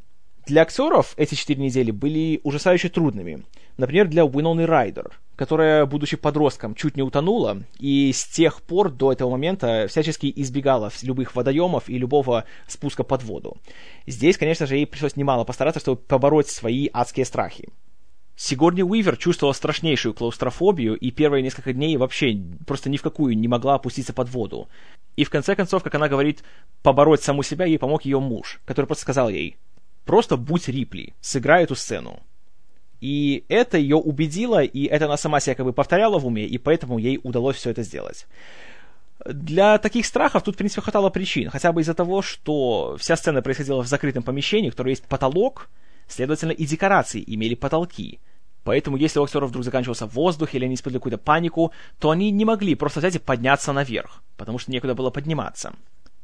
Для 0.50 0.62
актеров 0.62 1.14
эти 1.16 1.36
четыре 1.36 1.62
недели 1.62 1.92
были 1.92 2.40
ужасающе 2.42 2.88
трудными. 2.88 3.44
Например, 3.76 4.08
для 4.08 4.24
Уиноны 4.24 4.66
Райдер, 4.66 5.20
которая, 5.36 5.86
будучи 5.86 6.16
подростком, 6.16 6.74
чуть 6.74 6.96
не 6.96 7.04
утонула, 7.04 7.62
и 7.78 8.10
с 8.12 8.24
тех 8.24 8.60
пор 8.60 8.90
до 8.90 9.12
этого 9.12 9.30
момента 9.30 9.86
всячески 9.88 10.32
избегала 10.34 10.90
любых 11.02 11.36
водоемов 11.36 11.88
и 11.88 11.96
любого 11.96 12.46
спуска 12.66 13.04
под 13.04 13.22
воду. 13.22 13.58
Здесь, 14.08 14.38
конечно 14.38 14.66
же, 14.66 14.74
ей 14.74 14.88
пришлось 14.88 15.14
немало 15.14 15.44
постараться, 15.44 15.78
чтобы 15.78 16.00
побороть 16.00 16.48
свои 16.48 16.88
адские 16.92 17.26
страхи. 17.26 17.68
Сигорни 18.34 18.82
Уивер 18.82 19.16
чувствовала 19.18 19.52
страшнейшую 19.52 20.14
клаустрофобию 20.14 20.96
и 20.96 21.12
первые 21.12 21.44
несколько 21.44 21.72
дней 21.72 21.96
вообще 21.96 22.36
просто 22.66 22.90
ни 22.90 22.96
в 22.96 23.02
какую 23.02 23.38
не 23.38 23.46
могла 23.46 23.76
опуститься 23.76 24.12
под 24.12 24.28
воду. 24.30 24.68
И 25.14 25.22
в 25.22 25.30
конце 25.30 25.54
концов, 25.54 25.84
как 25.84 25.94
она 25.94 26.08
говорит, 26.08 26.42
побороть 26.82 27.22
саму 27.22 27.44
себя 27.44 27.66
ей 27.66 27.78
помог 27.78 28.04
ее 28.04 28.18
муж, 28.18 28.60
который 28.64 28.86
просто 28.86 29.02
сказал 29.02 29.28
ей 29.28 29.56
«Просто 30.10 30.36
будь 30.36 30.66
Рипли, 30.66 31.14
сыграй 31.20 31.62
эту 31.62 31.76
сцену». 31.76 32.18
И 33.00 33.44
это 33.48 33.78
ее 33.78 33.94
убедило, 33.94 34.60
и 34.60 34.86
это 34.86 35.04
она 35.04 35.16
сама 35.16 35.38
себя 35.38 35.54
как 35.54 35.64
бы 35.64 35.72
повторяла 35.72 36.18
в 36.18 36.26
уме, 36.26 36.46
и 36.46 36.58
поэтому 36.58 36.98
ей 36.98 37.20
удалось 37.22 37.54
все 37.54 37.70
это 37.70 37.84
сделать. 37.84 38.26
Для 39.24 39.78
таких 39.78 40.04
страхов 40.04 40.42
тут, 40.42 40.56
в 40.56 40.58
принципе, 40.58 40.80
хватало 40.80 41.10
причин. 41.10 41.48
Хотя 41.48 41.70
бы 41.70 41.82
из-за 41.82 41.94
того, 41.94 42.22
что 42.22 42.96
вся 42.98 43.14
сцена 43.14 43.40
происходила 43.40 43.84
в 43.84 43.86
закрытом 43.86 44.24
помещении, 44.24 44.70
в 44.70 44.72
котором 44.72 44.88
есть 44.88 45.04
потолок, 45.04 45.68
следовательно, 46.08 46.50
и 46.50 46.66
декорации 46.66 47.22
имели 47.24 47.54
потолки. 47.54 48.18
Поэтому, 48.64 48.96
если 48.96 49.20
у 49.20 49.22
актеров 49.22 49.50
вдруг 49.50 49.64
заканчивался 49.64 50.06
воздух 50.06 50.54
или 50.54 50.64
они 50.64 50.74
испытывали 50.74 50.98
какую-то 50.98 51.18
панику, 51.18 51.70
то 52.00 52.10
они 52.10 52.32
не 52.32 52.44
могли 52.44 52.74
просто 52.74 52.98
взять 52.98 53.14
и 53.14 53.20
подняться 53.20 53.72
наверх, 53.72 54.24
потому 54.36 54.58
что 54.58 54.72
некуда 54.72 54.96
было 54.96 55.10
подниматься. 55.10 55.72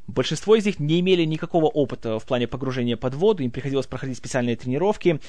Большинство 0.07 0.55
из 0.55 0.65
них 0.65 0.79
не 0.79 1.01
имели 1.01 1.23
никакого 1.25 1.65
опыта 1.65 2.17
в 2.17 2.25
плане 2.25 2.47
погружения 2.47 2.95
под 2.95 3.13
воду, 3.13 3.43
им 3.43 3.51
приходилось 3.51 3.87
проходить 3.87 4.17
специальные 4.17 4.55
тренировки, 4.55 5.19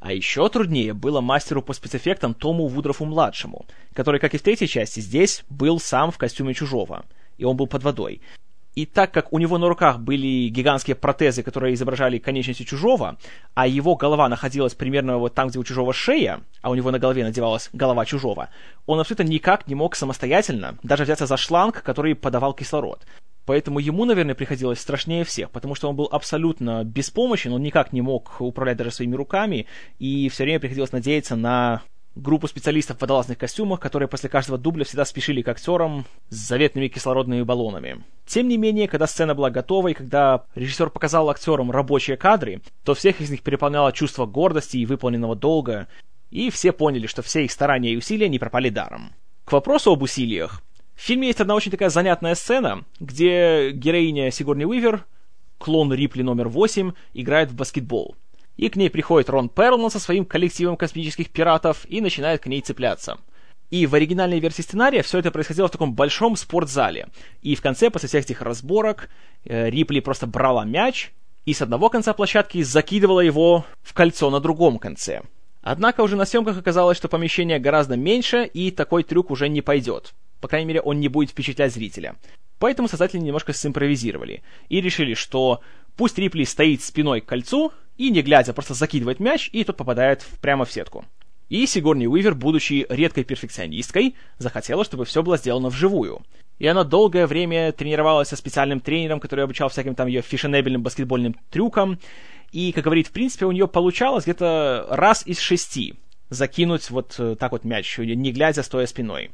а 0.00 0.12
еще 0.12 0.48
труднее 0.48 0.94
было 0.94 1.20
мастеру 1.20 1.60
по 1.62 1.72
спецэффектам 1.72 2.34
Тому 2.34 2.68
Вудрофу-младшему, 2.68 3.66
который, 3.94 4.20
как 4.20 4.34
и 4.34 4.38
в 4.38 4.42
третьей 4.42 4.68
части, 4.68 5.00
здесь 5.00 5.44
был 5.48 5.80
сам 5.80 6.10
в 6.12 6.18
костюме 6.18 6.54
чужого, 6.54 7.04
и 7.36 7.44
он 7.44 7.56
был 7.56 7.66
под 7.66 7.82
водой. 7.82 8.20
И 8.74 8.86
так 8.86 9.12
как 9.12 9.32
у 9.32 9.38
него 9.38 9.58
на 9.58 9.68
руках 9.68 9.98
были 9.98 10.48
гигантские 10.48 10.96
протезы, 10.96 11.42
которые 11.42 11.74
изображали 11.74 12.18
конечности 12.18 12.62
чужого, 12.62 13.18
а 13.54 13.66
его 13.66 13.96
голова 13.96 14.28
находилась 14.28 14.74
примерно 14.74 15.18
вот 15.18 15.34
там, 15.34 15.48
где 15.48 15.58
у 15.58 15.64
чужого 15.64 15.92
шея, 15.92 16.40
а 16.62 16.70
у 16.70 16.74
него 16.74 16.90
на 16.90 16.98
голове 16.98 17.22
надевалась 17.22 17.68
голова 17.72 18.06
чужого, 18.06 18.48
он 18.86 18.98
абсолютно 18.98 19.24
никак 19.24 19.66
не 19.66 19.74
мог 19.74 19.94
самостоятельно 19.94 20.78
даже 20.82 21.04
взяться 21.04 21.26
за 21.26 21.36
шланг, 21.36 21.82
который 21.82 22.14
подавал 22.14 22.54
кислород. 22.54 23.04
Поэтому 23.44 23.78
ему, 23.78 24.04
наверное, 24.04 24.34
приходилось 24.34 24.80
страшнее 24.80 25.24
всех, 25.24 25.50
потому 25.50 25.74
что 25.74 25.88
он 25.88 25.96
был 25.96 26.08
абсолютно 26.10 26.84
беспомощен, 26.84 27.52
он 27.52 27.62
никак 27.62 27.92
не 27.92 28.00
мог 28.00 28.40
управлять 28.40 28.76
даже 28.76 28.92
своими 28.92 29.16
руками, 29.16 29.66
и 29.98 30.28
все 30.28 30.44
время 30.44 30.60
приходилось 30.60 30.92
надеяться 30.92 31.34
на 31.34 31.82
группу 32.14 32.46
специалистов 32.46 32.98
в 32.98 33.00
водолазных 33.00 33.38
костюмах, 33.38 33.80
которые 33.80 34.08
после 34.08 34.28
каждого 34.28 34.58
дубля 34.58 34.84
всегда 34.84 35.04
спешили 35.04 35.42
к 35.42 35.48
актерам 35.48 36.04
с 36.28 36.36
заветными 36.36 36.88
кислородными 36.88 37.42
баллонами. 37.42 38.04
Тем 38.26 38.48
не 38.48 38.58
менее, 38.58 38.88
когда 38.88 39.06
сцена 39.06 39.34
была 39.34 39.50
готова 39.50 39.88
и 39.88 39.94
когда 39.94 40.44
режиссер 40.54 40.90
показал 40.90 41.30
актерам 41.30 41.70
рабочие 41.70 42.16
кадры, 42.16 42.60
то 42.84 42.94
всех 42.94 43.20
из 43.20 43.30
них 43.30 43.42
переполняло 43.42 43.92
чувство 43.92 44.26
гордости 44.26 44.76
и 44.76 44.86
выполненного 44.86 45.34
долга, 45.34 45.88
и 46.30 46.50
все 46.50 46.72
поняли, 46.72 47.06
что 47.06 47.22
все 47.22 47.44
их 47.44 47.50
старания 47.50 47.92
и 47.92 47.96
усилия 47.96 48.28
не 48.28 48.38
пропали 48.38 48.68
даром. 48.68 49.12
К 49.44 49.52
вопросу 49.52 49.92
об 49.92 50.02
усилиях. 50.02 50.62
В 51.02 51.04
фильме 51.04 51.26
есть 51.26 51.40
одна 51.40 51.56
очень 51.56 51.72
такая 51.72 51.88
занятная 51.88 52.36
сцена, 52.36 52.84
где 53.00 53.72
героиня 53.72 54.30
Сигурни 54.30 54.64
Уивер, 54.64 55.04
клон 55.58 55.92
Рипли 55.92 56.22
номер 56.22 56.46
8, 56.46 56.92
играет 57.12 57.50
в 57.50 57.56
баскетбол. 57.56 58.14
И 58.56 58.68
к 58.68 58.76
ней 58.76 58.88
приходит 58.88 59.28
Рон 59.28 59.48
Перлман 59.48 59.90
со 59.90 59.98
своим 59.98 60.24
коллективом 60.24 60.76
космических 60.76 61.30
пиратов 61.30 61.84
и 61.88 62.00
начинает 62.00 62.40
к 62.40 62.46
ней 62.46 62.60
цепляться. 62.60 63.18
И 63.68 63.84
в 63.88 63.96
оригинальной 63.96 64.38
версии 64.38 64.62
сценария 64.62 65.02
все 65.02 65.18
это 65.18 65.32
происходило 65.32 65.66
в 65.66 65.72
таком 65.72 65.92
большом 65.92 66.36
спортзале. 66.36 67.08
И 67.40 67.56
в 67.56 67.62
конце, 67.62 67.90
после 67.90 68.08
всех 68.08 68.24
этих 68.24 68.40
разборок, 68.40 69.10
э, 69.44 69.70
Рипли 69.70 69.98
просто 69.98 70.28
брала 70.28 70.64
мяч 70.64 71.10
и 71.46 71.52
с 71.52 71.62
одного 71.62 71.88
конца 71.88 72.12
площадки 72.12 72.62
закидывала 72.62 73.22
его 73.22 73.64
в 73.82 73.92
кольцо 73.92 74.30
на 74.30 74.38
другом 74.38 74.78
конце. 74.78 75.22
Однако 75.62 76.02
уже 76.02 76.14
на 76.14 76.26
съемках 76.26 76.58
оказалось, 76.58 76.96
что 76.96 77.08
помещение 77.08 77.58
гораздо 77.58 77.96
меньше, 77.96 78.44
и 78.44 78.70
такой 78.70 79.02
трюк 79.02 79.32
уже 79.32 79.48
не 79.48 79.62
пойдет. 79.62 80.14
По 80.42 80.48
крайней 80.48 80.66
мере, 80.66 80.80
он 80.80 80.98
не 80.98 81.06
будет 81.06 81.30
впечатлять 81.30 81.72
зрителя. 81.72 82.16
Поэтому 82.58 82.88
создатели 82.88 83.20
немножко 83.20 83.52
симпровизировали 83.52 84.42
и 84.68 84.80
решили, 84.80 85.14
что 85.14 85.60
пусть 85.96 86.18
Рипли 86.18 86.42
стоит 86.42 86.82
спиной 86.82 87.20
к 87.20 87.26
кольцу 87.26 87.72
и, 87.96 88.10
не 88.10 88.22
глядя, 88.22 88.52
просто 88.52 88.74
закидывает 88.74 89.20
мяч, 89.20 89.48
и 89.52 89.62
тот 89.62 89.76
попадает 89.76 90.26
прямо 90.40 90.64
в 90.64 90.72
сетку. 90.72 91.04
И 91.48 91.64
Сигурни 91.66 92.08
Уивер, 92.08 92.34
будучи 92.34 92.86
редкой 92.88 93.22
перфекционисткой, 93.22 94.16
захотела, 94.38 94.84
чтобы 94.84 95.04
все 95.04 95.22
было 95.22 95.36
сделано 95.36 95.68
вживую. 95.68 96.22
И 96.58 96.66
она 96.66 96.82
долгое 96.82 97.28
время 97.28 97.70
тренировалась 97.70 98.28
со 98.28 98.36
специальным 98.36 98.80
тренером, 98.80 99.20
который 99.20 99.44
обучал 99.44 99.68
всяким 99.68 99.94
там 99.94 100.08
ее 100.08 100.22
фешенебельным 100.22 100.82
баскетбольным 100.82 101.36
трюкам. 101.50 102.00
И, 102.50 102.72
как 102.72 102.82
говорит, 102.82 103.06
в 103.06 103.12
принципе, 103.12 103.46
у 103.46 103.52
нее 103.52 103.68
получалось 103.68 104.24
где-то 104.24 104.86
раз 104.90 105.24
из 105.24 105.38
шести 105.38 105.94
закинуть 106.30 106.90
вот 106.90 107.14
э, 107.18 107.36
так 107.38 107.52
вот 107.52 107.64
мяч, 107.64 107.98
не 107.98 108.32
глядя, 108.32 108.62
стоя 108.62 108.86
спиной. 108.86 109.30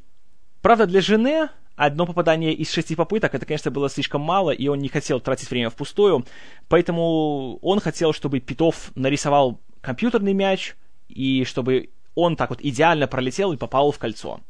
Правда, 0.63 0.87
для 0.87 1.01
жены 1.01 1.49
одно 1.77 2.07
попадание 2.07 2.53
из 2.53 2.71
шести 2.71 2.97
попыток, 2.97 3.35
это, 3.35 3.47
конечно, 3.47 3.71
было 3.71 3.89
слишком 3.89 4.21
мало, 4.21 4.51
и 4.51 4.67
он 4.69 4.81
не 4.81 4.89
хотел 4.89 5.21
тратить 5.21 5.51
время 5.51 5.71
впустую, 5.71 6.27
поэтому 6.69 7.59
он 7.63 7.81
хотел, 7.81 8.13
чтобы 8.13 8.41
Питов 8.41 8.91
нарисовал 8.97 9.61
компьютерный 9.81 10.33
мяч, 10.33 10.75
и 11.09 11.45
чтобы 11.45 11.91
он 12.15 12.37
так 12.37 12.51
вот 12.51 12.61
идеально 12.61 13.07
пролетел 13.07 13.53
и 13.53 13.57
попал 13.57 13.93
в 13.93 13.99
кольцо. 13.99 14.41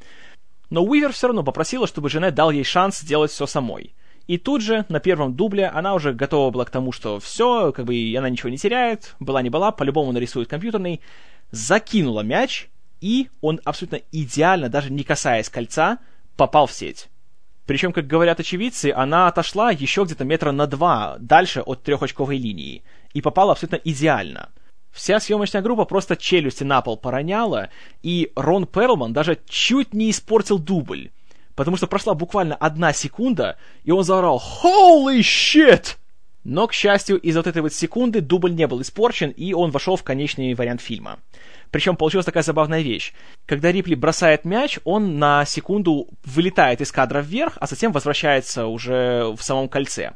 Но 0.71 0.83
Уивер 0.83 1.13
все 1.13 1.29
равно 1.29 1.43
попросила, 1.43 1.87
чтобы 1.87 2.09
Жене 2.09 2.31
дал 2.31 2.51
ей 2.51 2.65
шанс 2.65 3.01
сделать 3.01 3.31
все 3.31 3.47
самой. 3.47 3.95
И 4.27 4.37
тут 4.37 4.61
же, 4.61 4.85
на 4.89 5.01
первом 5.01 5.35
дубле, 5.35 5.67
она 5.67 5.95
уже 5.95 6.13
готова 6.13 6.51
была 6.51 6.65
к 6.67 6.71
тому, 6.71 6.93
что 6.93 7.19
все, 7.19 7.73
как 7.73 7.87
бы 7.87 8.15
она 8.17 8.29
ничего 8.29 8.51
не 8.51 8.59
теряет, 8.59 9.15
была 9.21 9.41
не 9.41 9.49
была, 9.49 9.71
по-любому 9.71 10.13
нарисует 10.13 10.49
компьютерный, 10.49 11.01
закинула 11.51 12.21
мяч, 12.21 12.69
и 13.01 13.29
он 13.41 13.61
абсолютно 13.65 14.01
идеально, 14.13 14.69
даже 14.69 14.93
не 14.93 15.05
касаясь 15.05 15.49
кольца, 15.49 15.99
попал 16.37 16.67
в 16.67 16.73
сеть. 16.73 17.09
Причем, 17.67 17.93
как 17.93 18.07
говорят 18.07 18.41
очевидцы, 18.41 18.93
она 18.97 19.29
отошла 19.29 19.71
еще 19.71 20.05
где-то 20.05 20.25
метра 20.25 20.53
на 20.53 20.67
два 20.67 21.17
дальше 21.21 21.61
от 21.61 21.83
трехочковой 21.83 22.39
линии 22.39 22.83
и 23.13 23.21
попала 23.21 23.53
абсолютно 23.53 23.77
идеально. 23.77 24.49
Вся 24.91 25.21
съемочная 25.21 25.61
группа 25.61 25.85
просто 25.85 26.17
челюсти 26.17 26.65
на 26.65 26.81
пол 26.81 26.97
пороняла, 26.97 27.69
и 28.03 28.33
Рон 28.37 28.67
Перлман 28.67 29.13
даже 29.13 29.39
чуть 29.49 29.93
не 29.93 30.11
испортил 30.11 30.59
дубль, 30.59 31.11
потому 31.55 31.77
что 31.77 31.87
прошла 31.87 32.15
буквально 32.15 32.55
одна 32.55 32.93
секунда, 32.93 33.59
и 33.85 33.91
он 33.91 34.03
заорал 34.03 34.43
«Holy 34.63 35.21
shit!» 35.21 35.97
Но, 36.45 36.67
к 36.67 36.73
счастью, 36.73 37.19
из-за 37.19 37.41
вот 37.41 37.47
этой 37.47 37.61
вот 37.61 37.75
секунды 37.75 38.23
дубль 38.23 38.55
не 38.55 38.67
был 38.67 38.81
испорчен, 38.81 39.31
и 39.31 39.53
он 39.53 39.71
вошел 39.71 39.97
в 39.97 40.03
конечный 40.03 40.55
вариант 40.55 40.81
фильма. 40.81 41.19
Причем 41.71 41.97
получилась 41.97 42.27
такая 42.27 42.43
забавная 42.43 42.81
вещь. 42.81 43.13
Когда 43.47 43.71
Рипли 43.71 43.95
бросает 43.95 44.45
мяч, 44.45 44.79
он 44.85 45.19
на 45.19 45.45
секунду 45.45 46.09
вылетает 46.25 46.81
из 46.81 46.93
кадра 46.93 47.21
вверх, 47.21 47.59
а 47.61 47.67
затем 47.67 47.93
возвращается 47.93 48.67
уже 48.67 49.35
в 49.37 49.43
самом 49.43 49.69
кольце. 49.69 50.13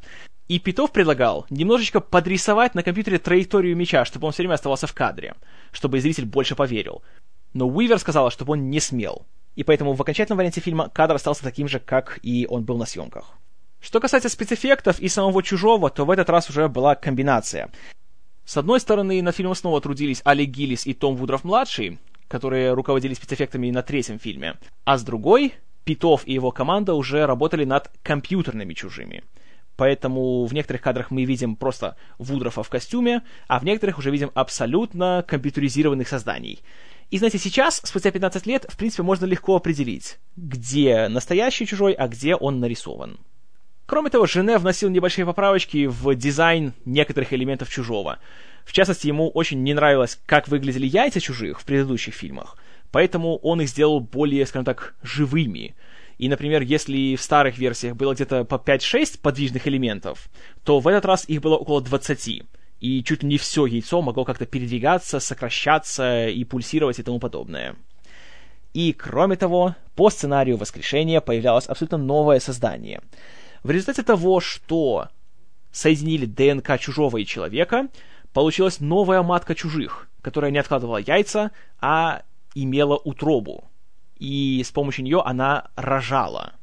И 0.49 0.59
Питов 0.59 0.93
предлагал 0.93 1.47
немножечко 1.51 2.01
подрисовать 2.01 2.75
на 2.75 2.83
компьютере 2.83 3.19
траекторию 3.19 3.77
мяча, 3.77 4.05
чтобы 4.05 4.27
он 4.27 4.33
все 4.33 4.43
время 4.43 4.55
оставался 4.55 4.87
в 4.87 4.95
кадре, 4.95 5.35
чтобы 5.71 6.01
зритель 6.01 6.27
больше 6.27 6.55
поверил. 6.55 7.03
Но 7.55 7.69
Уивер 7.69 7.99
сказала, 7.99 8.31
чтобы 8.31 8.53
он 8.53 8.71
не 8.71 8.81
смел. 8.81 9.27
И 9.55 9.65
поэтому 9.65 9.93
в 9.93 10.01
окончательном 10.01 10.39
варианте 10.39 10.61
фильма 10.61 10.89
кадр 10.89 11.15
остался 11.15 11.43
таким 11.43 11.69
же, 11.69 11.79
как 11.79 12.19
и 12.23 12.47
он 12.49 12.65
был 12.65 12.79
на 12.79 12.87
съемках. 12.87 13.39
Что 13.81 14.01
касается 14.01 14.29
спецэффектов 14.29 15.01
и 15.01 15.09
самого 15.09 15.43
«Чужого», 15.43 15.91
то 15.91 16.05
в 16.05 16.11
этот 16.11 16.31
раз 16.31 16.49
уже 16.49 16.69
была 16.69 16.95
комбинация. 16.95 17.71
С 18.45 18.57
одной 18.57 18.81
стороны, 18.81 19.23
на 19.23 19.33
фильме 19.33 19.55
снова 19.55 19.81
трудились 19.81 20.21
Али 20.25 20.45
Гиллис 20.45 20.87
и 20.87 20.95
Том 20.95 21.17
Вудров-младший, 21.17 21.99
которые 22.29 22.75
руководили 22.75 23.15
спецэффектами 23.15 23.71
на 23.71 23.83
третьем 23.83 24.19
фильме, 24.19 24.57
а 24.85 24.99
с 24.99 25.05
другой, 25.05 25.55
Питов 25.85 26.23
и 26.27 26.33
его 26.33 26.51
команда 26.53 26.95
уже 26.95 27.27
работали 27.27 27.65
над 27.65 27.91
компьютерными 28.03 28.73
чужими. 28.75 29.25
Поэтому 29.77 30.45
в 30.45 30.55
некоторых 30.55 30.83
кадрах 30.83 31.11
мы 31.11 31.25
видим 31.25 31.57
просто 31.57 31.97
Вудрофа 32.19 32.63
в 32.63 32.69
костюме, 32.69 33.23
а 33.49 33.59
в 33.59 33.65
некоторых 33.65 33.99
уже 33.99 34.11
видим 34.11 34.31
абсолютно 34.35 35.25
компьютеризированных 35.27 36.09
созданий. 36.09 36.63
И 37.11 37.19
знаете, 37.19 37.39
сейчас, 37.39 37.81
спустя 37.85 38.11
15 38.11 38.47
лет, 38.47 38.67
в 38.69 38.77
принципе, 38.77 39.03
можно 39.03 39.27
легко 39.27 39.57
определить, 39.57 40.19
где 40.37 41.09
настоящий 41.09 41.67
чужой, 41.67 41.93
а 41.93 42.09
где 42.09 42.35
он 42.37 42.61
нарисован. 42.61 43.19
Кроме 43.87 44.11
того, 44.11 44.27
Жене 44.27 44.59
вносил 44.59 44.89
небольшие 44.91 45.27
поправочки 45.27 45.87
в 45.87 46.15
дизайн 46.15 46.73
некоторых 46.85 47.33
элементов 47.33 47.69
чужого. 47.69 48.19
В 48.65 48.73
частности, 48.73 49.09
ему 49.09 49.29
очень 49.29 49.63
не 49.63 49.75
нравилось, 49.75 50.21
как 50.25 50.49
выглядели 50.49 50.87
яйца 50.87 51.21
чужих 51.21 51.61
в 51.61 51.65
предыдущих 51.65 52.15
фильмах, 52.15 52.57
поэтому 52.93 53.37
он 53.39 53.61
их 53.61 53.69
сделал 53.69 54.01
более, 54.01 54.47
скажем 54.47 54.65
так, 54.65 54.95
живыми. 55.03 55.75
И, 56.19 56.29
например, 56.29 56.63
если 56.63 57.17
в 57.17 57.23
старых 57.23 57.59
версиях 57.59 57.97
было 57.97 58.15
где-то 58.15 58.45
по 58.45 58.55
5-6 58.55 59.19
подвижных 59.21 59.67
элементов, 59.67 60.29
то 60.63 60.79
в 60.79 60.87
этот 60.87 61.05
раз 61.05 61.25
их 61.29 61.41
было 61.41 61.57
около 61.57 61.81
20. 61.81 62.45
и 62.81 63.03
чуть 63.05 63.23
ли 63.23 63.29
не 63.29 63.39
все 63.39 63.67
яйцо 63.67 64.01
могло 64.03 64.25
как-то 64.25 64.47
передвигаться, 64.47 65.21
сокращаться 65.21 66.29
и 66.29 66.45
пульсировать 66.45 66.99
и 66.99 67.03
тому 67.03 67.19
подобное. 67.19 67.77
И, 68.75 68.93
кроме 68.93 69.37
того, 69.37 69.75
по 69.97 70.11
сценарию 70.11 70.57
воскрешения 70.57 71.21
появлялось 71.21 71.67
абсолютно 71.67 71.99
новое 71.99 72.41
создание. 72.41 73.01
В 73.63 73.71
результате 73.71 74.03
того, 74.03 74.41
что 74.41 75.09
соединили 75.71 76.27
ДНК 76.27 76.79
чужого 76.79 77.19
и 77.19 77.27
человека, 77.27 77.89
получилась 78.33 78.81
новая 78.81 79.23
матка 79.23 79.55
чужих, 79.55 80.09
которая 80.21 80.51
не 80.51 80.59
откладывала 80.59 80.99
яйца, 80.99 81.53
а 81.81 82.23
имела 82.55 82.97
утробу. 82.97 83.71
И 84.19 84.63
с 84.65 84.71
помощью 84.71 85.05
нее 85.05 85.23
она 85.25 85.71
рожала. 85.77 86.55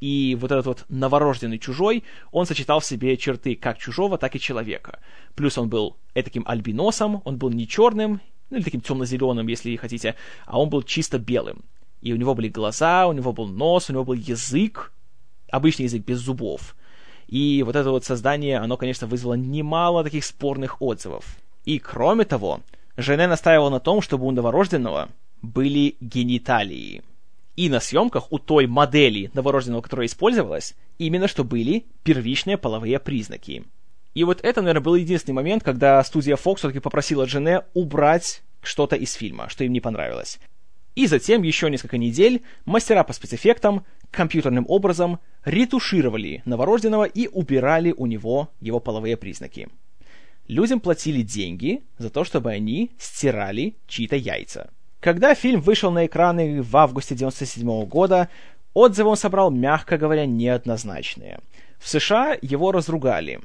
И 0.00 0.36
вот 0.40 0.50
этот 0.50 0.66
вот 0.66 0.84
новорожденный 0.88 1.58
чужой, 1.58 2.02
он 2.32 2.46
сочетал 2.46 2.80
в 2.80 2.84
себе 2.84 3.16
черты 3.16 3.54
как 3.54 3.78
чужого, 3.78 4.18
так 4.18 4.34
и 4.34 4.40
человека. 4.40 4.98
Плюс 5.36 5.58
он 5.58 5.68
был 5.68 5.96
таким 6.12 6.42
альбиносом, 6.46 7.22
он 7.24 7.38
был 7.38 7.50
не 7.50 7.68
черным, 7.68 8.20
ну 8.50 8.56
или 8.56 8.64
таким 8.64 8.80
темно-зеленым, 8.80 9.46
если 9.46 9.76
хотите, 9.76 10.16
а 10.44 10.60
он 10.60 10.70
был 10.70 10.82
чисто 10.82 11.18
белым. 11.18 11.64
И 12.00 12.12
у 12.12 12.16
него 12.16 12.34
были 12.34 12.48
глаза, 12.48 13.06
у 13.06 13.12
него 13.12 13.32
был 13.32 13.46
нос, 13.46 13.90
у 13.90 13.92
него 13.92 14.04
был 14.04 14.14
язык, 14.14 14.92
обычный 15.52 15.84
язык 15.84 16.04
без 16.04 16.18
зубов. 16.18 16.74
И 17.28 17.62
вот 17.64 17.76
это 17.76 17.90
вот 17.90 18.04
создание, 18.04 18.58
оно, 18.58 18.76
конечно, 18.76 19.06
вызвало 19.06 19.34
немало 19.34 20.02
таких 20.02 20.24
спорных 20.24 20.82
отзывов. 20.82 21.36
И 21.64 21.78
кроме 21.78 22.24
того, 22.24 22.60
Жене 22.96 23.28
настаивал 23.28 23.70
на 23.70 23.78
том, 23.78 24.02
чтобы 24.02 24.26
у 24.26 24.30
новорожденного 24.32 25.08
были 25.40 25.96
гениталии. 26.00 27.02
И 27.54 27.68
на 27.68 27.80
съемках 27.80 28.32
у 28.32 28.38
той 28.38 28.66
модели 28.66 29.30
новорожденного, 29.34 29.82
которая 29.82 30.06
использовалась, 30.06 30.74
именно 30.98 31.28
что 31.28 31.44
были 31.44 31.84
первичные 32.02 32.56
половые 32.56 32.98
признаки. 32.98 33.64
И 34.14 34.24
вот 34.24 34.40
это, 34.42 34.60
наверное, 34.60 34.82
был 34.82 34.94
единственный 34.94 35.34
момент, 35.34 35.62
когда 35.62 36.02
студия 36.02 36.36
Fox 36.36 36.56
все-таки 36.56 36.80
попросила 36.80 37.26
Жене 37.26 37.62
убрать 37.74 38.42
что-то 38.62 38.96
из 38.96 39.12
фильма, 39.12 39.48
что 39.48 39.64
им 39.64 39.72
не 39.72 39.80
понравилось. 39.80 40.38
И 40.94 41.06
затем 41.06 41.42
еще 41.42 41.70
несколько 41.70 41.96
недель 41.96 42.42
мастера 42.66 43.04
по 43.04 43.12
спецэффектам 43.12 43.84
компьютерным 44.12 44.64
образом 44.68 45.18
ретушировали 45.44 46.42
новорожденного 46.44 47.04
и 47.04 47.26
убирали 47.26 47.92
у 47.96 48.06
него 48.06 48.50
его 48.60 48.78
половые 48.78 49.16
признаки. 49.16 49.68
Людям 50.46 50.80
платили 50.80 51.22
деньги 51.22 51.82
за 51.98 52.10
то, 52.10 52.24
чтобы 52.24 52.50
они 52.50 52.92
стирали 52.98 53.74
чьи-то 53.88 54.16
яйца. 54.16 54.70
Когда 55.00 55.34
фильм 55.34 55.60
вышел 55.60 55.90
на 55.90 56.06
экраны 56.06 56.62
в 56.62 56.76
августе 56.76 57.14
1997 57.14 57.88
года, 57.88 58.28
отзывы 58.74 59.10
он 59.10 59.16
собрал, 59.16 59.50
мягко 59.50 59.98
говоря, 59.98 60.26
неоднозначные. 60.26 61.40
В 61.78 61.88
США 61.88 62.36
его 62.40 62.70
разругали. 62.70 63.40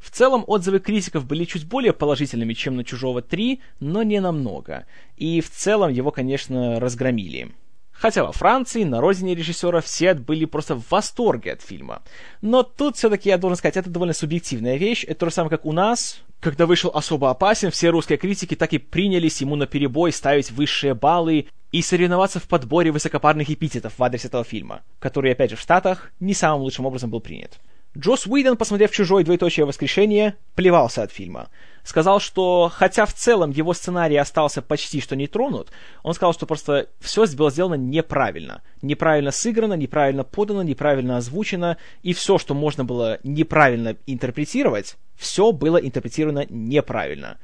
В 0.00 0.10
целом, 0.10 0.44
отзывы 0.46 0.78
критиков 0.78 1.26
были 1.26 1.44
чуть 1.44 1.66
более 1.66 1.92
положительными, 1.92 2.54
чем 2.54 2.76
на 2.76 2.84
«Чужого 2.84 3.20
3», 3.20 3.60
но 3.80 4.02
не 4.02 4.20
намного. 4.20 4.86
И 5.16 5.40
в 5.40 5.50
целом 5.50 5.92
его, 5.92 6.10
конечно, 6.10 6.78
разгромили. 6.78 7.52
Хотя 7.98 8.24
во 8.24 8.32
Франции, 8.32 8.84
на 8.84 9.00
родине 9.00 9.34
режиссера, 9.34 9.80
все 9.80 10.14
были 10.14 10.44
просто 10.44 10.74
в 10.74 10.90
восторге 10.90 11.52
от 11.52 11.62
фильма. 11.62 12.02
Но 12.42 12.62
тут 12.62 12.96
все-таки 12.96 13.30
я 13.30 13.38
должен 13.38 13.56
сказать, 13.56 13.76
это 13.76 13.88
довольно 13.88 14.12
субъективная 14.12 14.76
вещь. 14.76 15.04
Это 15.04 15.20
то 15.20 15.26
же 15.26 15.32
самое, 15.32 15.50
как 15.50 15.64
у 15.64 15.72
нас, 15.72 16.20
когда 16.40 16.66
вышел 16.66 16.90
«Особо 16.94 17.30
опасен», 17.30 17.70
все 17.70 17.88
русские 17.90 18.18
критики 18.18 18.54
так 18.54 18.72
и 18.74 18.78
принялись 18.78 19.40
ему 19.40 19.56
на 19.56 19.66
перебой 19.66 20.12
ставить 20.12 20.50
высшие 20.50 20.94
баллы 20.94 21.46
и 21.72 21.82
соревноваться 21.82 22.38
в 22.38 22.48
подборе 22.48 22.90
высокопарных 22.92 23.50
эпитетов 23.50 23.98
в 23.98 24.02
адрес 24.02 24.24
этого 24.24 24.44
фильма, 24.44 24.82
который, 24.98 25.32
опять 25.32 25.50
же, 25.50 25.56
в 25.56 25.60
Штатах 25.60 26.12
не 26.20 26.34
самым 26.34 26.62
лучшим 26.62 26.86
образом 26.86 27.10
был 27.10 27.20
принят. 27.20 27.58
Джос 27.98 28.26
Уидон, 28.26 28.58
посмотрев 28.58 28.90
«Чужой 28.90 29.24
двоеточие 29.24 29.64
воскрешение», 29.64 30.36
плевался 30.54 31.02
от 31.02 31.12
фильма. 31.12 31.48
Сказал, 31.82 32.20
что 32.20 32.70
хотя 32.74 33.06
в 33.06 33.14
целом 33.14 33.52
его 33.52 33.72
сценарий 33.72 34.16
остался 34.16 34.60
почти 34.60 35.00
что 35.00 35.16
не 35.16 35.26
тронут, 35.26 35.70
он 36.02 36.12
сказал, 36.12 36.34
что 36.34 36.44
просто 36.44 36.88
все 37.00 37.26
было 37.28 37.50
сделано 37.50 37.76
неправильно. 37.76 38.60
Неправильно 38.82 39.30
сыграно, 39.30 39.74
неправильно 39.74 40.24
подано, 40.24 40.62
неправильно 40.62 41.16
озвучено, 41.16 41.78
и 42.02 42.12
все, 42.12 42.36
что 42.36 42.54
можно 42.54 42.84
было 42.84 43.18
неправильно 43.22 43.96
интерпретировать, 44.06 44.96
все 45.16 45.52
было 45.52 45.78
интерпретировано 45.78 46.44
неправильно. 46.50 47.38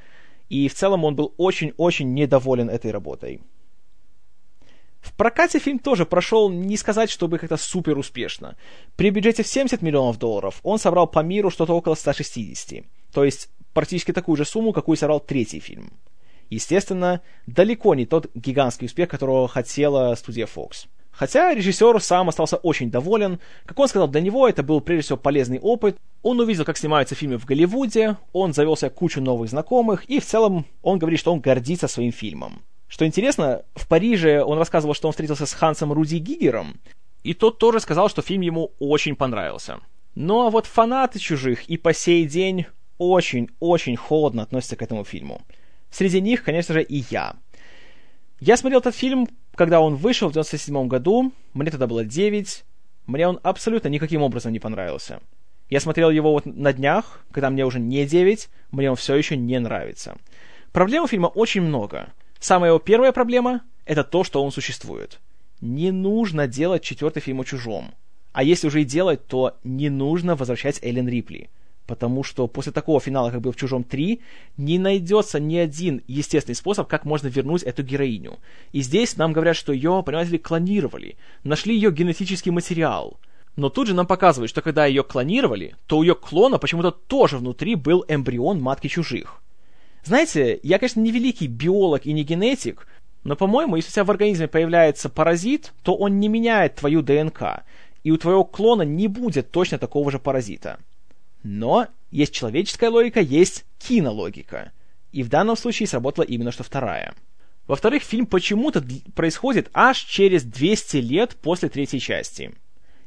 И 0.50 0.68
в 0.68 0.75
целом 0.75 1.04
он 1.04 1.14
был 1.14 1.32
очень-очень 1.38 2.12
недоволен 2.12 2.68
этой 2.68 2.90
работой. 2.90 3.40
В 5.02 5.12
прокате 5.15 5.58
фильм 5.58 5.80
тоже 5.80 6.06
прошел, 6.06 6.49
не 6.49 6.76
сказать, 6.76 7.10
чтобы 7.10 7.38
как-то 7.38 7.56
супер 7.56 7.99
успешно. 7.99 8.56
При 8.95 9.10
бюджете 9.10 9.43
в 9.43 9.49
70 9.49 9.82
миллионов 9.82 10.19
долларов 10.19 10.60
он 10.62 10.78
собрал 10.78 11.08
по 11.08 11.19
миру 11.21 11.50
что-то 11.50 11.75
около 11.75 11.97
160. 11.97 12.84
То 13.12 13.25
есть 13.25 13.50
практически 13.75 14.12
такую 14.12 14.36
же 14.36 14.45
сумму, 14.45 14.73
какую 14.73 14.97
собрал 14.97 15.19
третий 15.19 15.58
фильм. 15.58 15.93
Естественно, 16.50 17.21
далеко 17.47 17.95
не 17.97 18.06
тот 18.06 18.30
гигантский 18.34 18.86
успех, 18.86 19.08
которого 19.08 19.49
хотела 19.49 20.15
студия 20.15 20.47
Fox. 20.47 20.86
Хотя 21.10 21.52
режиссер 21.52 22.00
сам 22.00 22.28
остался 22.28 22.56
очень 22.56 22.91
доволен. 22.91 23.41
Как 23.67 23.78
он 23.78 23.88
сказал, 23.88 24.08
для 24.08 24.21
него 24.21 24.49
это 24.49 24.62
был 24.62 24.80
прежде 24.80 25.02
всего 25.02 25.19
полезный 25.19 25.58
опыт. 25.58 25.97
Он 26.23 26.38
увидел, 26.41 26.65
как 26.65 26.78
снимаются 26.78 27.15
фильмы 27.15 27.38
в 27.38 27.45
Голливуде, 27.45 28.17
он 28.32 28.54
завелся 28.54 28.88
кучу 28.88 29.21
новых 29.21 29.50
знакомых, 29.50 30.04
и 30.04 30.21
в 30.21 30.25
целом 30.25 30.65
он 30.82 30.99
говорит, 30.99 31.19
что 31.19 31.32
он 31.32 31.41
гордится 31.41 31.88
своим 31.88 32.12
фильмом. 32.12 32.62
Что 32.93 33.07
интересно, 33.07 33.65
в 33.75 33.89
Париже 33.89 34.45
он 34.45 34.59
рассказывал, 34.59 34.93
что 34.93 35.09
он 35.09 35.13
встретился 35.13 35.47
с 35.47 35.55
Хансом 35.55 35.95
Руди 35.95 36.17
Гигером, 36.17 36.78
и 37.23 37.33
тот 37.33 37.59
тоже 37.59 37.81
сказал, 37.81 38.11
что 38.11 38.21
фильм 38.21 38.43
ему 38.43 38.73
очень 38.81 39.17
понравился. 39.17 39.81
Ну 40.15 40.47
а 40.47 40.50
вот 40.50 40.67
фанаты 40.67 41.19
«Чужих» 41.19 41.71
и 41.71 41.78
по 41.78 41.95
сей 41.95 42.26
день 42.26 42.67
очень-очень 42.99 43.97
холодно 43.97 44.43
относятся 44.43 44.76
к 44.76 44.83
этому 44.83 45.05
фильму. 45.05 45.41
Среди 45.91 46.21
них, 46.21 46.45
конечно 46.45 46.75
же, 46.75 46.83
и 46.83 47.02
я. 47.09 47.37
Я 48.41 48.59
смотрел 48.59 48.81
этот 48.81 48.95
фильм, 48.95 49.26
когда 49.55 49.81
он 49.81 49.95
вышел 49.95 50.28
в 50.28 50.35
97 50.35 50.87
году, 50.87 51.33
мне 51.55 51.71
тогда 51.71 51.87
было 51.87 52.05
9, 52.05 52.65
мне 53.07 53.26
он 53.26 53.41
абсолютно 53.43 53.89
никаким 53.89 54.21
образом 54.21 54.52
не 54.52 54.61
понравился. 54.61 55.21
Я 55.71 55.81
смотрел 55.81 56.11
его 56.11 56.33
вот 56.33 56.45
на 56.45 56.75
днях, 56.75 57.25
когда 57.31 57.49
мне 57.49 57.65
уже 57.65 57.81
не 57.81 58.05
9, 58.05 58.50
мне 58.71 58.91
он 58.91 58.97
все 58.97 59.15
еще 59.15 59.39
не 59.39 59.59
нравится. 59.59 60.19
Проблем 60.73 61.05
у 61.05 61.07
фильма 61.07 61.28
очень 61.28 61.63
много. 61.63 62.13
Самая 62.43 62.71
его 62.71 62.81
первая 62.81 63.13
проблема— 63.13 63.61
это 63.85 64.02
то, 64.02 64.25
что 64.25 64.43
он 64.43 64.50
существует. 64.50 65.21
Не 65.61 65.93
нужно 65.93 66.49
делать 66.49 66.83
четвертый 66.83 67.21
фильм 67.21 67.41
о 67.41 67.45
чужом. 67.45 67.95
А 68.33 68.43
если 68.43 68.67
уже 68.67 68.83
и 68.83 68.85
делать, 68.85 69.25
то 69.28 69.57
не 69.63 69.91
нужно 69.91 70.35
возвращать 70.35 70.83
Эллен 70.83 71.09
Рипли. 71.09 71.50
Потому 71.87 72.25
что 72.25 72.49
после 72.49 72.73
такого 72.73 72.99
финала, 72.99 73.31
как 73.31 73.43
был 73.43 73.52
в 73.52 73.57
«Чужом 73.57 73.87
3», 73.89 74.21
не 74.57 74.81
найдется 74.81 75.39
ни 75.39 75.55
один 75.55 76.02
естественный 76.09 76.57
способ, 76.57 76.89
как 76.89 77.05
можно 77.05 77.28
вернуть 77.28 77.63
эту 77.63 77.85
героиню. 77.85 78.41
И 78.73 78.83
здесь 78.83 79.17
нам 79.17 79.33
говорят, 79.33 79.55
что 79.55 79.73
ее, 79.73 80.02
понимаете 80.05 80.33
ли, 80.33 80.39
клонировали. 80.39 81.17
Нашли 81.45 81.76
ее 81.76 81.93
генетический 81.93 82.50
материал. 82.50 83.21
Но 83.55 83.69
тут 83.69 83.87
же 83.87 83.95
нам 83.95 84.09
показывают, 84.09 84.50
что 84.50 84.63
когда 84.63 84.85
ее 84.87 85.05
клонировали, 85.05 85.76
то 85.87 85.99
у 85.99 86.02
ее 86.02 86.17
клона 86.17 86.59
почему-то 86.59 86.91
тоже 86.91 87.39
внутри 87.39 87.76
был 87.76 88.05
эмбрион 88.09 88.61
матки 88.61 88.89
чужих. 88.89 89.42
Знаете, 90.04 90.58
я, 90.62 90.78
конечно, 90.78 91.00
не 91.00 91.12
великий 91.12 91.47
биолог 91.47 92.06
и 92.06 92.12
не 92.12 92.25
генетик, 92.25 92.86
но, 93.25 93.36
по-моему, 93.36 93.76
если 93.76 93.91
у 93.91 93.93
тебя 93.93 94.04
в 94.04 94.10
организме 94.10 94.49
появляется 94.49 95.08
паразит, 95.08 95.73
то 95.82 95.95
он 95.95 96.19
не 96.19 96.28
меняет 96.28 96.76
твою 96.76 97.02
ДНК, 97.02 97.62
и 98.02 98.10
у 98.10 98.17
твоего 98.17 98.45
клона 98.45 98.82
не 98.82 99.06
будет 99.06 99.52
точно 99.52 99.78
такого 99.78 100.10
же 100.10 100.19
паразита. 100.19 100.80
Но 101.45 101.86
есть 102.10 102.34
человеческая 102.34 102.91
логика, 102.91 103.21
есть 103.21 103.65
кинологика. 103.78 104.73
И 105.12 105.23
в 105.23 105.28
данном 105.28 105.56
случае 105.56 105.86
сработала 105.86 106.25
именно 106.25 106.50
что 106.50 106.65
вторая. 106.65 107.15
Во-вторых, 107.69 108.02
фильм 108.02 108.26
почему-то 108.26 108.84
происходит 109.15 109.71
аж 109.73 109.99
через 109.99 110.43
200 110.43 110.97
лет 110.97 111.36
после 111.36 111.69
третьей 111.69 112.00
части. 112.00 112.52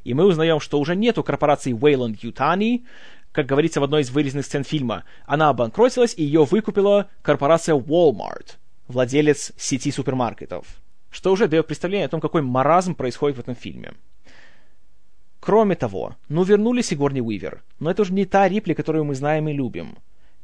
И 0.06 0.14
мы 0.14 0.26
узнаем, 0.26 0.60
что 0.60 0.80
уже 0.80 0.96
нету 0.96 1.24
корпорации 1.24 1.74
Wayland 1.74 2.20
Yutani, 2.22 2.86
как 3.36 3.48
говорится 3.48 3.82
в 3.82 3.84
одной 3.84 4.04
из 4.04 4.10
вырезанных 4.12 4.46
сцен 4.46 4.64
фильма, 4.64 5.04
она 5.26 5.50
обанкротилась 5.50 6.14
и 6.16 6.24
ее 6.24 6.46
выкупила 6.46 7.10
корпорация 7.22 7.76
Walmart, 7.76 8.56
владелец 8.88 9.52
сети 9.58 9.92
супермаркетов. 9.92 10.66
Что 11.12 11.34
уже 11.34 11.50
дает 11.50 11.68
представление 11.68 12.06
о 12.06 12.10
том, 12.10 12.22
какой 12.22 12.42
маразм 12.42 12.96
происходит 12.96 13.36
в 13.36 13.42
этом 13.42 13.54
фильме. 13.54 13.92
Кроме 15.42 15.76
того, 15.76 16.16
ну 16.30 16.44
вернули 16.44 16.82
Сигорни 16.82 17.20
Уивер, 17.20 17.62
но 17.78 17.92
это 17.92 18.04
уже 18.04 18.14
не 18.14 18.26
та 18.26 18.48
Рипли, 18.48 18.74
которую 18.74 19.04
мы 19.04 19.16
знаем 19.16 19.50
и 19.50 19.54
любим. 19.54 19.98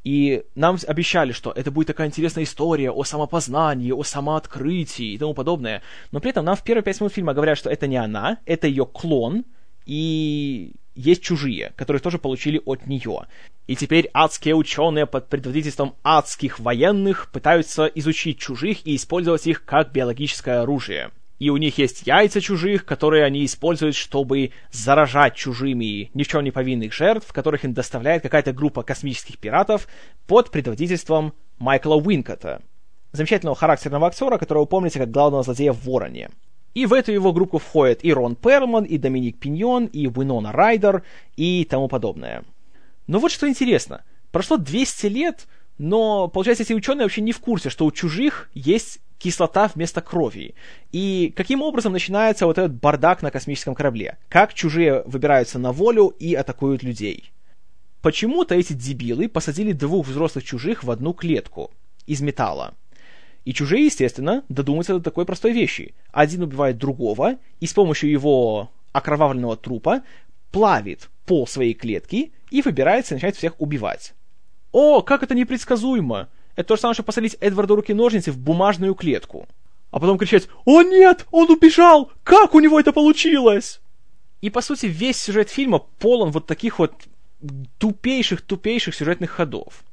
И 0.03 0.43
нам 0.55 0.77
обещали, 0.85 1.31
что 1.31 1.51
это 1.51 1.71
будет 1.71 1.87
такая 1.87 2.07
интересная 2.07 2.43
история 2.43 2.91
о 2.91 3.05
самопознании, 3.05 3.93
о 3.93 4.03
самооткрытии 4.03 5.13
и 5.13 5.17
тому 5.17 5.33
подобное. 5.33 5.81
Но 6.11 6.19
при 6.19 6.31
этом 6.31 6.43
нам 6.43 6.57
в 6.57 6.63
первые 6.63 6.83
пять 6.83 6.99
минут 6.99 7.13
фильма 7.13 7.33
говорят, 7.33 7.57
что 7.57 7.69
это 7.69 7.87
не 7.87 7.95
она, 7.95 8.39
это 8.45 8.67
ее 8.67 8.85
клон, 8.85 9.45
и 9.85 10.73
есть 10.95 11.21
чужие, 11.21 11.73
которые 11.75 12.01
тоже 12.01 12.17
получили 12.17 12.61
от 12.65 12.87
нее. 12.87 13.27
И 13.67 13.75
теперь 13.75 14.09
адские 14.13 14.55
ученые 14.55 15.05
под 15.05 15.29
предводительством 15.29 15.95
адских 16.03 16.59
военных 16.59 17.31
пытаются 17.31 17.85
изучить 17.85 18.39
чужих 18.39 18.85
и 18.85 18.95
использовать 18.95 19.47
их 19.47 19.63
как 19.65 19.91
биологическое 19.91 20.61
оружие. 20.61 21.11
И 21.39 21.49
у 21.49 21.57
них 21.57 21.79
есть 21.79 22.05
яйца 22.05 22.39
чужих, 22.39 22.85
которые 22.85 23.23
они 23.23 23.43
используют, 23.45 23.95
чтобы 23.95 24.51
заражать 24.71 25.35
чужими 25.35 26.11
ни 26.13 26.23
в 26.23 26.27
чем 26.27 26.43
не 26.43 26.51
повинных 26.51 26.93
жертв, 26.93 27.33
которых 27.33 27.65
им 27.65 27.73
доставляет 27.73 28.21
какая-то 28.21 28.53
группа 28.53 28.83
космических 28.83 29.39
пиратов 29.39 29.87
под 30.27 30.51
предводительством 30.51 31.33
Майкла 31.57 31.95
Уинкота, 31.95 32.61
замечательного 33.11 33.55
характерного 33.55 34.07
актера, 34.07 34.37
которого 34.37 34.65
помните 34.65 34.99
как 34.99 35.09
главного 35.09 35.41
злодея 35.41 35.73
в 35.73 35.83
«Вороне». 35.83 36.29
И 36.73 36.85
в 36.85 36.93
эту 36.93 37.11
его 37.11 37.33
группу 37.33 37.57
входят 37.57 38.03
и 38.03 38.13
Рон 38.13 38.35
Перлман, 38.35 38.85
и 38.85 38.97
Доминик 38.97 39.39
Пиньон, 39.39 39.85
и 39.85 40.07
Уинона 40.07 40.51
Райдер, 40.51 41.03
и 41.35 41.65
тому 41.69 41.87
подобное. 41.87 42.43
Но 43.07 43.19
вот 43.19 43.31
что 43.31 43.47
интересно. 43.47 44.03
Прошло 44.31 44.57
200 44.57 45.07
лет, 45.07 45.47
но, 45.77 46.27
получается, 46.27 46.63
эти 46.63 46.73
ученые 46.73 47.03
вообще 47.03 47.21
не 47.21 47.33
в 47.33 47.39
курсе, 47.39 47.69
что 47.69 47.85
у 47.85 47.91
чужих 47.91 48.49
есть 48.53 48.99
кислота 49.17 49.69
вместо 49.73 50.01
крови. 50.01 50.55
И 50.91 51.33
каким 51.35 51.61
образом 51.61 51.93
начинается 51.93 52.45
вот 52.45 52.57
этот 52.57 52.73
бардак 52.73 53.21
на 53.21 53.31
космическом 53.31 53.75
корабле? 53.75 54.17
Как 54.29 54.53
чужие 54.53 55.03
выбираются 55.05 55.59
на 55.59 55.71
волю 55.71 56.07
и 56.07 56.33
атакуют 56.33 56.83
людей? 56.83 57.31
Почему-то 58.01 58.55
эти 58.55 58.73
дебилы 58.73 59.29
посадили 59.29 59.73
двух 59.73 60.07
взрослых 60.07 60.43
чужих 60.43 60.83
в 60.83 60.89
одну 60.89 61.13
клетку 61.13 61.71
из 62.07 62.21
металла. 62.21 62.73
И 63.45 63.53
чужие, 63.53 63.85
естественно, 63.85 64.43
додумаются 64.49 64.93
до 64.93 65.01
такой 65.01 65.25
простой 65.25 65.51
вещи. 65.51 65.93
Один 66.11 66.43
убивает 66.43 66.77
другого, 66.77 67.37
и 67.59 67.65
с 67.65 67.73
помощью 67.73 68.11
его 68.11 68.69
окровавленного 68.91 69.57
трупа 69.57 70.03
плавит 70.51 71.09
пол 71.25 71.47
своей 71.47 71.73
клетки 71.73 72.31
и 72.51 72.61
выбирается 72.61 73.15
начать 73.15 73.35
всех 73.35 73.59
убивать. 73.59 74.13
О, 74.71 75.01
как 75.01 75.23
это 75.23 75.33
непредсказуемо! 75.33 76.29
Это 76.55 76.69
то 76.69 76.75
же 76.75 76.81
самое, 76.81 76.93
что 76.93 77.03
посадить 77.03 77.37
Эдварда 77.39 77.75
руки-ножницы 77.75 78.31
в 78.31 78.37
бумажную 78.37 78.93
клетку. 78.93 79.47
А 79.89 79.99
потом 79.99 80.17
кричать 80.17 80.47
«О 80.65 80.83
нет, 80.83 81.25
он 81.31 81.49
убежал! 81.49 82.11
Как 82.23 82.53
у 82.53 82.59
него 82.59 82.79
это 82.79 82.93
получилось?» 82.93 83.81
И, 84.41 84.49
по 84.49 84.61
сути, 84.61 84.85
весь 84.85 85.21
сюжет 85.21 85.49
фильма 85.49 85.79
полон 85.79 86.31
вот 86.31 86.47
таких 86.47 86.79
вот 86.79 86.93
тупейших-тупейших 87.79 88.95
сюжетных 88.95 89.31
ходов. 89.31 89.83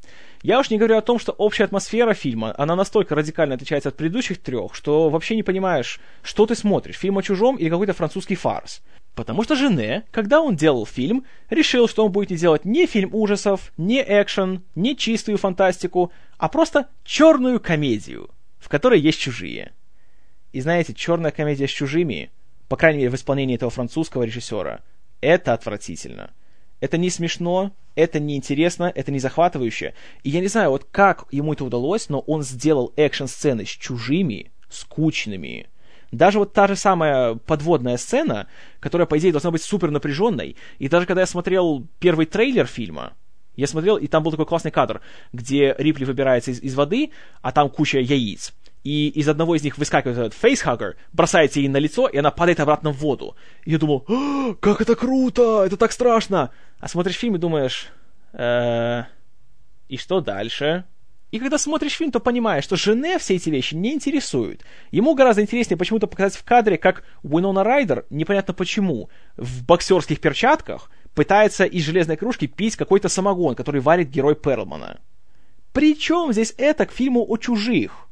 Я 0.42 0.61
уж 0.61 0.70
не 0.70 0.79
говорю 0.79 0.96
о 0.96 1.03
том, 1.03 1.18
что 1.18 1.33
общая 1.33 1.64
атмосфера 1.64 2.14
фильма, 2.14 2.55
она 2.57 2.77
настолько 2.77 3.14
радикально 3.16 3.57
отличается 3.57 3.88
от 3.88 3.96
предыдущих 3.96 4.38
трех, 4.38 4.74
что 4.74 5.11
вообще 5.11 5.35
не 5.35 5.42
понимаешь, 5.42 6.01
что 6.22 6.46
ты 6.46 6.55
смотришь, 6.55 6.96
фильм 6.96 7.18
о 7.18 7.22
чужом 7.22 7.57
или 7.57 7.68
какой-то 7.68 7.92
французский 7.92 8.37
фарс. 8.37 8.83
Потому 9.16 9.42
что 9.42 9.57
Жене, 9.57 10.05
когда 10.12 10.40
он 10.40 10.55
делал 10.55 10.87
фильм, 10.87 11.24
решил, 11.51 11.88
что 11.88 12.07
он 12.07 12.12
будет 12.12 12.31
не 12.31 12.37
делать 12.37 12.64
ни 12.64 12.87
фильм 12.87 13.12
ужасов, 13.12 13.72
ни 13.77 14.01
экшен, 14.01 14.62
ни 14.77 14.92
чистую 14.92 15.38
фантастику, 15.38 16.12
а 16.37 16.48
просто 16.48 16.88
черную 17.03 17.59
комедию, 17.59 18.31
в 18.61 18.68
которой 18.68 19.01
есть 19.01 19.18
чужие. 19.18 19.72
И 20.53 20.61
знаете, 20.61 20.94
черная 20.94 21.33
комедия 21.33 21.66
с 21.66 21.72
чужими, 21.72 22.31
по 22.68 22.77
крайней 22.77 22.98
мере 22.98 23.11
в 23.11 23.16
исполнении 23.16 23.57
этого 23.57 23.72
французского 23.72 24.22
режиссера, 24.22 24.83
это 25.20 25.53
отвратительно. 25.53 26.31
Это 26.81 26.97
не 26.97 27.11
смешно, 27.11 27.73
это 27.95 28.21
не 28.21 28.37
интересно, 28.37 28.93
это 28.95 29.11
не 29.11 29.19
захватывающе. 29.19 29.95
И 30.23 30.31
я 30.31 30.41
не 30.41 30.47
знаю, 30.47 30.71
вот 30.71 30.87
как 30.91 31.25
ему 31.31 31.53
это 31.53 31.64
удалось, 31.64 32.09
но 32.09 32.21
он 32.21 32.43
сделал 32.43 32.93
экшн-сцены 32.97 33.64
с 33.67 33.69
чужими, 33.69 34.53
скучными. 34.69 35.67
Даже 36.12 36.38
вот 36.38 36.53
та 36.53 36.69
же 36.69 36.77
самая 36.77 37.35
подводная 37.35 37.97
сцена, 37.97 38.47
которая, 38.81 39.07
по 39.07 39.19
идее, 39.19 39.33
должна 39.33 39.51
быть 39.51 39.62
супер 39.62 39.91
напряженной, 39.91 40.57
и 40.79 40.88
даже 40.88 41.07
когда 41.07 41.23
я 41.23 41.27
смотрел 41.27 41.87
первый 41.99 42.27
трейлер 42.27 42.67
фильма, 42.67 43.12
я 43.57 43.67
смотрел, 43.67 43.97
и 43.97 44.07
там 44.07 44.23
был 44.23 44.31
такой 44.31 44.47
классный 44.47 44.71
кадр, 44.71 45.01
где 45.33 45.75
Рипли 45.77 46.05
выбирается 46.05 46.53
из, 46.53 46.62
из 46.62 46.75
воды, 46.77 47.11
а 47.43 47.51
там 47.51 47.69
куча 47.69 47.99
яиц 47.99 48.55
и 48.85 49.09
из 49.09 49.29
одного 49.29 49.55
из 49.57 49.62
них 49.62 49.79
выскакивает 49.79 50.19
этот 50.19 50.35
фейсхаггер, 50.35 50.97
бросается 51.12 51.61
ей 51.61 51.69
на 51.69 51.79
лицо, 51.79 52.07
и 52.07 52.17
она 52.17 52.31
падает 52.31 52.61
обратно 52.61 52.91
в 52.91 52.99
воду. 52.99 53.37
И 53.64 53.73
я 53.73 53.79
думал, 53.79 54.05
«А, 54.09 54.55
как 54.55 54.81
это 54.81 54.95
круто, 54.97 55.64
это 55.64 55.77
так 55.77 55.93
страшно. 55.93 56.51
А 56.81 56.88
смотришь 56.88 57.17
фильм 57.17 57.37
и 57.37 57.38
думаешь, 57.38 57.88
э 58.33 59.05
и 59.88 59.97
что 59.97 60.21
дальше? 60.21 60.85
И 61.31 61.38
когда 61.38 61.59
смотришь 61.59 61.97
фильм, 61.97 62.11
то 62.11 62.21
понимаешь, 62.21 62.64
что 62.64 62.77
Жене 62.77 63.19
все 63.19 63.37
эти 63.37 63.51
вещи 63.51 63.75
не 63.75 63.93
интересуют. 63.93 64.62
Ему 64.91 65.14
гораздо 65.14 65.43
интереснее 65.43 65.77
почему-то 65.77 66.07
показать 66.07 66.37
в 66.37 66.45
кадре, 66.45 66.79
как 66.79 67.05
Уинона 67.23 67.64
Райдер, 67.64 68.07
непонятно 68.09 68.55
почему, 68.55 69.11
в 69.37 69.64
боксерских 69.64 70.21
перчатках 70.21 70.91
пытается 71.14 71.64
из 71.64 71.85
железной 71.85 72.17
кружки 72.17 72.47
пить 72.47 72.77
какой-то 72.77 73.09
самогон, 73.09 73.55
который 73.55 73.81
варит 73.81 74.09
герой 74.09 74.37
Перлмана. 74.37 75.01
Причем 75.73 76.33
здесь 76.33 76.55
это 76.57 76.87
к 76.87 76.93
фильму 76.93 77.25
о 77.29 77.37
чужих? 77.37 78.08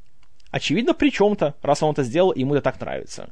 Очевидно, 0.57 0.95
при 0.95 1.11
чем-то, 1.11 1.55
раз 1.61 1.83
он 1.83 1.93
это 1.93 2.03
сделал, 2.03 2.33
ему 2.33 2.55
это 2.55 2.63
так 2.63 2.81
нравится. 2.81 3.29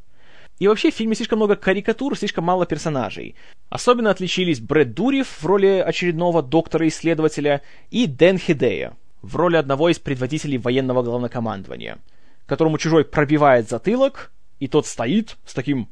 И 0.58 0.68
вообще 0.68 0.90
в 0.90 0.94
фильме 0.94 1.14
слишком 1.14 1.38
много 1.38 1.56
карикатур, 1.56 2.18
слишком 2.18 2.44
мало 2.44 2.66
персонажей. 2.66 3.34
Особенно 3.70 4.10
отличились 4.10 4.60
Брэд 4.60 4.92
Дурев 4.92 5.26
в 5.40 5.46
роли 5.46 5.82
очередного 5.87 6.42
доктора-исследователя 6.42 7.62
и 7.90 8.06
Дэн 8.06 8.37
Хидея 8.37 8.92
в 9.22 9.37
роли 9.37 9.56
одного 9.56 9.88
из 9.88 9.98
предводителей 9.98 10.58
военного 10.58 11.02
главнокомандования, 11.02 11.96
которому 12.44 12.76
чужой 12.76 13.06
пробивает 13.06 13.70
затылок, 13.70 14.30
и 14.60 14.68
тот 14.68 14.87
стоит 14.87 15.38
с 15.46 15.54
таким 15.54 15.88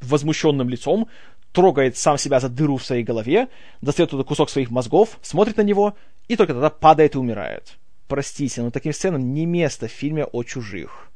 возмущенным 0.00 0.68
лицом, 0.68 1.08
трогает 1.50 1.96
сам 1.96 2.16
себя 2.16 2.38
за 2.38 2.48
дыру 2.48 2.76
в 2.76 2.86
своей 2.86 3.02
голове, 3.02 3.48
достает 3.80 4.10
туда 4.10 4.22
кусок 4.22 4.50
своих 4.50 4.70
мозгов, 4.70 5.18
смотрит 5.20 5.56
на 5.56 5.62
него, 5.62 5.96
и 6.28 6.36
только 6.36 6.52
тогда 6.52 6.70
падает 6.70 7.16
и 7.16 7.18
умирает. 7.18 7.76
Простите, 8.08 8.62
но 8.62 8.70
таким 8.70 8.92
сценам 8.92 9.34
не 9.34 9.46
место 9.46 9.88
в 9.88 9.92
фильме 9.92 10.24
о 10.24 10.42
чужих. 10.44 11.10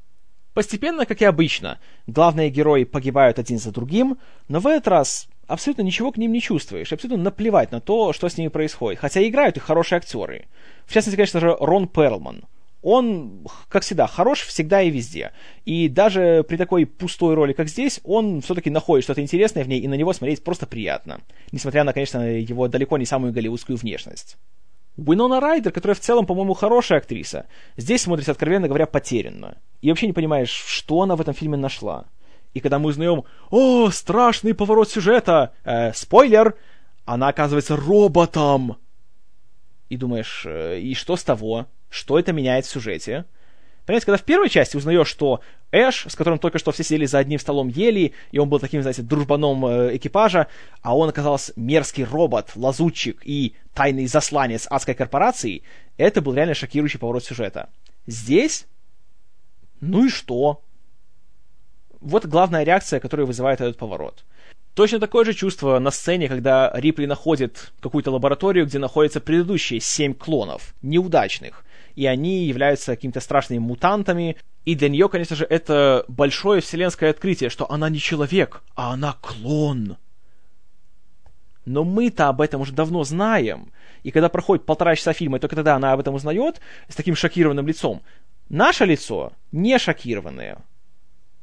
Постепенно, 0.54 1.06
как 1.06 1.22
и 1.22 1.24
обычно, 1.24 1.78
главные 2.08 2.50
герои 2.50 2.82
погибают 2.84 3.38
один 3.38 3.58
за 3.58 3.70
другим, 3.70 4.18
но 4.48 4.58
в 4.58 4.66
этот 4.66 4.88
раз 4.88 5.28
абсолютно 5.46 5.82
ничего 5.82 6.10
к 6.10 6.16
ним 6.16 6.32
не 6.32 6.40
чувствуешь, 6.40 6.92
абсолютно 6.92 7.22
наплевать 7.22 7.70
на 7.70 7.80
то, 7.80 8.12
что 8.12 8.28
с 8.28 8.36
ними 8.36 8.48
происходит, 8.48 9.00
хотя 9.00 9.26
играют 9.26 9.56
их 9.56 9.62
хорошие 9.62 9.98
актеры. 9.98 10.48
В 10.86 10.92
частности, 10.92 11.16
конечно 11.16 11.38
же, 11.38 11.56
Рон 11.60 11.86
Перлман. 11.86 12.44
Он, 12.82 13.46
как 13.68 13.82
всегда, 13.82 14.06
хорош 14.06 14.40
всегда 14.40 14.80
и 14.82 14.90
везде. 14.90 15.32
И 15.66 15.88
даже 15.88 16.44
при 16.48 16.56
такой 16.56 16.86
пустой 16.86 17.34
роли, 17.34 17.52
как 17.52 17.68
здесь, 17.68 18.00
он 18.04 18.40
все-таки 18.40 18.70
находит 18.70 19.04
что-то 19.04 19.20
интересное 19.20 19.64
в 19.64 19.68
ней, 19.68 19.80
и 19.80 19.88
на 19.88 19.94
него 19.94 20.12
смотреть 20.14 20.42
просто 20.42 20.66
приятно. 20.66 21.20
Несмотря 21.52 21.84
на, 21.84 21.92
конечно, 21.92 22.18
его 22.18 22.68
далеко 22.68 22.96
не 22.96 23.04
самую 23.04 23.32
голливудскую 23.34 23.76
внешность. 23.76 24.38
Уинона 25.08 25.40
Райдер, 25.40 25.72
которая 25.72 25.94
в 25.94 26.00
целом, 26.00 26.26
по-моему, 26.26 26.54
хорошая 26.54 26.98
актриса, 26.98 27.46
здесь 27.76 28.02
смотрится, 28.02 28.32
откровенно 28.32 28.68
говоря, 28.68 28.86
потерянно. 28.86 29.58
И 29.80 29.88
вообще 29.88 30.06
не 30.06 30.12
понимаешь, 30.12 30.50
что 30.50 31.02
она 31.02 31.16
в 31.16 31.20
этом 31.20 31.34
фильме 31.34 31.56
нашла. 31.56 32.06
И 32.52 32.60
когда 32.60 32.78
мы 32.78 32.90
узнаем, 32.90 33.24
о, 33.50 33.90
страшный 33.90 34.54
поворот 34.54 34.90
сюжета, 34.90 35.52
э, 35.64 35.92
спойлер, 35.92 36.56
она 37.04 37.28
оказывается 37.28 37.76
роботом. 37.76 38.76
И 39.88 39.96
думаешь, 39.96 40.44
э, 40.46 40.80
и 40.80 40.94
что 40.94 41.16
с 41.16 41.24
того? 41.24 41.66
Что 41.88 42.18
это 42.18 42.32
меняет 42.32 42.66
в 42.66 42.70
сюжете? 42.70 43.24
Понимаете, 43.90 44.06
когда 44.06 44.18
в 44.18 44.22
первой 44.22 44.48
части 44.48 44.76
узнаешь, 44.76 45.08
что 45.08 45.40
Эш, 45.72 46.06
с 46.08 46.14
которым 46.14 46.38
только 46.38 46.60
что 46.60 46.70
все 46.70 46.84
сидели 46.84 47.06
за 47.06 47.18
одним 47.18 47.40
столом 47.40 47.66
ели, 47.66 48.12
и 48.30 48.38
он 48.38 48.48
был 48.48 48.60
таким, 48.60 48.82
знаете, 48.82 49.02
дружбаном 49.02 49.66
э, 49.66 49.96
экипажа, 49.96 50.46
а 50.80 50.96
он 50.96 51.08
оказался 51.08 51.52
мерзкий 51.56 52.04
робот, 52.04 52.52
лазутчик 52.54 53.20
и 53.24 53.56
тайный 53.74 54.06
засланец 54.06 54.68
адской 54.70 54.94
корпорации, 54.94 55.64
это 55.96 56.22
был 56.22 56.34
реально 56.34 56.54
шокирующий 56.54 57.00
поворот 57.00 57.24
сюжета. 57.24 57.68
Здесь? 58.06 58.68
Ну 59.80 60.04
и 60.04 60.08
что? 60.08 60.62
Вот 62.00 62.26
главная 62.26 62.62
реакция, 62.62 63.00
которая 63.00 63.26
вызывает 63.26 63.60
этот 63.60 63.76
поворот. 63.76 64.22
Точно 64.74 65.00
такое 65.00 65.24
же 65.24 65.34
чувство 65.34 65.80
на 65.80 65.90
сцене, 65.90 66.28
когда 66.28 66.70
Рипли 66.74 67.06
находит 67.06 67.72
какую-то 67.80 68.12
лабораторию, 68.12 68.66
где 68.66 68.78
находятся 68.78 69.20
предыдущие 69.20 69.80
семь 69.80 70.14
клонов, 70.14 70.74
неудачных, 70.80 71.64
и 72.00 72.06
они 72.06 72.46
являются 72.46 72.92
какими-то 72.92 73.20
страшными 73.20 73.58
мутантами. 73.58 74.38
И 74.64 74.74
для 74.74 74.88
нее, 74.88 75.10
конечно 75.10 75.36
же, 75.36 75.44
это 75.44 76.06
большое 76.08 76.62
вселенское 76.62 77.10
открытие, 77.10 77.50
что 77.50 77.70
она 77.70 77.90
не 77.90 77.98
человек, 77.98 78.62
а 78.74 78.94
она 78.94 79.16
клон. 79.20 79.98
Но 81.66 81.84
мы-то 81.84 82.28
об 82.28 82.40
этом 82.40 82.62
уже 82.62 82.72
давно 82.72 83.04
знаем. 83.04 83.70
И 84.02 84.12
когда 84.12 84.30
проходит 84.30 84.64
полтора 84.64 84.96
часа 84.96 85.12
фильма, 85.12 85.36
и 85.36 85.40
только 85.40 85.56
тогда 85.56 85.76
она 85.76 85.92
об 85.92 86.00
этом 86.00 86.14
узнает 86.14 86.62
с 86.88 86.94
таким 86.94 87.14
шокированным 87.14 87.66
лицом. 87.66 88.00
Наше 88.48 88.86
лицо 88.86 89.34
не 89.52 89.78
шокированное. 89.78 90.56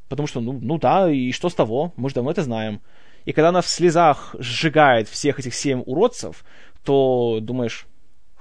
Потому 0.09 0.25
что, 0.25 0.41
ну, 0.41 0.57
ну 0.59 0.79
да, 0.79 1.07
и 1.07 1.31
что 1.33 1.49
с 1.49 1.53
того? 1.53 1.93
Мы 1.97 2.09
же 2.09 2.15
давно 2.15 2.31
это 2.31 2.41
знаем. 2.41 2.81
И 3.25 3.31
когда 3.31 3.49
она 3.49 3.61
в 3.61 3.67
слезах 3.67 4.35
сжигает 4.39 5.07
всех 5.07 5.37
этих 5.37 5.53
семь 5.53 5.83
уродцев, 5.85 6.43
то 6.83 7.37
думаешь, 7.43 7.85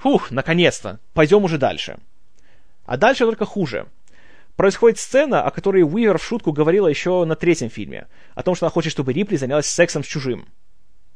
Фух, 0.07 0.31
наконец-то. 0.31 1.01
Пойдем 1.15 1.43
уже 1.43 1.59
дальше. 1.59 1.99
А 2.85 2.97
дальше 2.97 3.25
только 3.25 3.45
хуже. 3.45 3.89
Происходит 4.55 5.01
сцена, 5.01 5.43
о 5.43 5.51
которой 5.51 5.83
Уивер 5.83 6.19
в 6.19 6.25
шутку 6.25 6.53
говорила 6.53 6.87
еще 6.87 7.25
на 7.25 7.35
третьем 7.35 7.71
фильме. 7.71 8.07
О 8.37 8.45
том, 8.45 8.55
что 8.55 8.67
она 8.67 8.71
хочет, 8.71 8.93
чтобы 8.93 9.13
Рипли 9.13 9.35
занялась 9.35 9.67
сексом 9.67 10.05
с 10.05 10.07
чужим. 10.07 10.47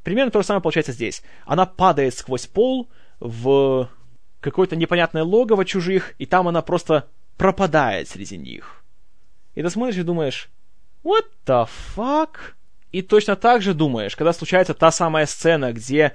Примерно 0.02 0.32
то 0.32 0.40
же 0.42 0.46
самое 0.48 0.60
получается 0.60 0.90
здесь. 0.90 1.22
Она 1.46 1.66
падает 1.66 2.16
сквозь 2.16 2.48
пол 2.48 2.88
в 3.20 3.88
какое-то 4.40 4.74
непонятное 4.74 5.22
логово 5.22 5.64
чужих, 5.64 6.16
и 6.18 6.26
там 6.26 6.48
она 6.48 6.60
просто 6.60 7.06
пропадает 7.36 8.08
среди 8.08 8.38
них. 8.38 8.82
И 9.54 9.62
ты 9.62 9.70
смотришь 9.70 9.98
и 9.98 10.02
думаешь, 10.02 10.50
What 11.04 11.26
the 11.46 11.68
fuck? 11.94 12.38
И 12.90 13.02
точно 13.02 13.36
так 13.36 13.62
же 13.62 13.72
думаешь, 13.72 14.16
когда 14.16 14.32
случается 14.32 14.74
та 14.74 14.90
самая 14.90 15.26
сцена, 15.26 15.72
где 15.72 16.12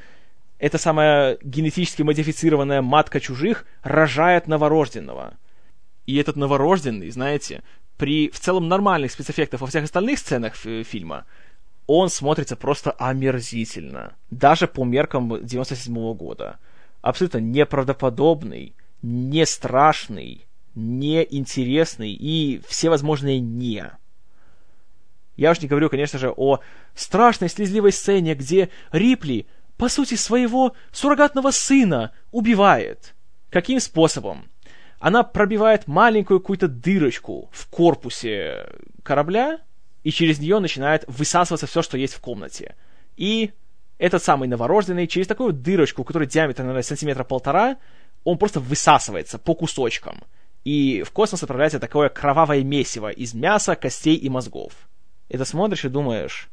эта 0.57 0.77
самая 0.77 1.37
генетически 1.41 2.01
модифицированная 2.01 2.81
матка 2.81 3.19
чужих 3.19 3.65
рожает 3.83 4.47
новорожденного. 4.47 5.37
И 6.05 6.15
этот 6.17 6.35
новорожденный, 6.35 7.09
знаете, 7.09 7.63
при 7.97 8.29
в 8.29 8.39
целом 8.39 8.67
нормальных 8.67 9.11
спецэффектах 9.11 9.61
во 9.61 9.67
всех 9.67 9.83
остальных 9.83 10.19
сценах 10.19 10.55
фильма, 10.55 11.25
он 11.87 12.09
смотрится 12.09 12.55
просто 12.55 12.91
омерзительно. 12.91 14.15
Даже 14.31 14.67
по 14.67 14.83
меркам 14.83 15.45
97 15.45 15.93
-го 15.93 16.15
года. 16.15 16.57
Абсолютно 17.01 17.37
неправдоподобный, 17.39 18.75
не 19.01 19.45
страшный, 19.45 20.45
неинтересный 20.73 22.11
и 22.13 22.61
всевозможные 22.67 23.39
«не». 23.39 23.91
Я 25.35 25.51
уж 25.51 25.59
не 25.59 25.67
говорю, 25.67 25.89
конечно 25.89 26.17
же, 26.17 26.31
о 26.35 26.59
страшной 26.95 27.49
слезливой 27.49 27.91
сцене, 27.91 28.35
где 28.35 28.69
Рипли, 28.91 29.47
по 29.77 29.89
сути, 29.89 30.15
своего 30.15 30.73
суррогатного 30.91 31.51
сына 31.51 32.11
убивает. 32.31 33.13
Каким 33.49 33.79
способом? 33.79 34.49
Она 34.99 35.23
пробивает 35.23 35.87
маленькую 35.87 36.39
какую-то 36.39 36.67
дырочку 36.67 37.49
в 37.51 37.67
корпусе 37.69 38.69
корабля, 39.03 39.59
и 40.03 40.11
через 40.11 40.39
нее 40.39 40.59
начинает 40.59 41.03
высасываться 41.07 41.67
все, 41.67 41.81
что 41.81 41.97
есть 41.97 42.13
в 42.13 42.21
комнате. 42.21 42.75
И 43.17 43.51
этот 43.97 44.23
самый 44.23 44.47
новорожденный 44.47 45.07
через 45.07 45.27
такую 45.27 45.53
дырочку, 45.53 46.01
у 46.01 46.05
которой 46.05 46.27
диаметр, 46.27 46.61
наверное, 46.61 46.83
сантиметра 46.83 47.23
полтора, 47.23 47.77
он 48.23 48.37
просто 48.37 48.59
высасывается 48.59 49.37
по 49.37 49.55
кусочкам. 49.55 50.23
И 50.63 51.03
в 51.03 51.11
космос 51.11 51.43
отправляется 51.43 51.79
такое 51.79 52.09
кровавое 52.09 52.63
месиво 52.63 53.09
из 53.09 53.33
мяса, 53.33 53.75
костей 53.75 54.15
и 54.15 54.29
мозгов. 54.29 54.73
Это 55.29 55.45
смотришь 55.45 55.85
и 55.85 55.89
думаешь, 55.89 56.49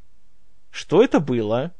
что 0.70 1.02
это 1.02 1.20
было? 1.20 1.72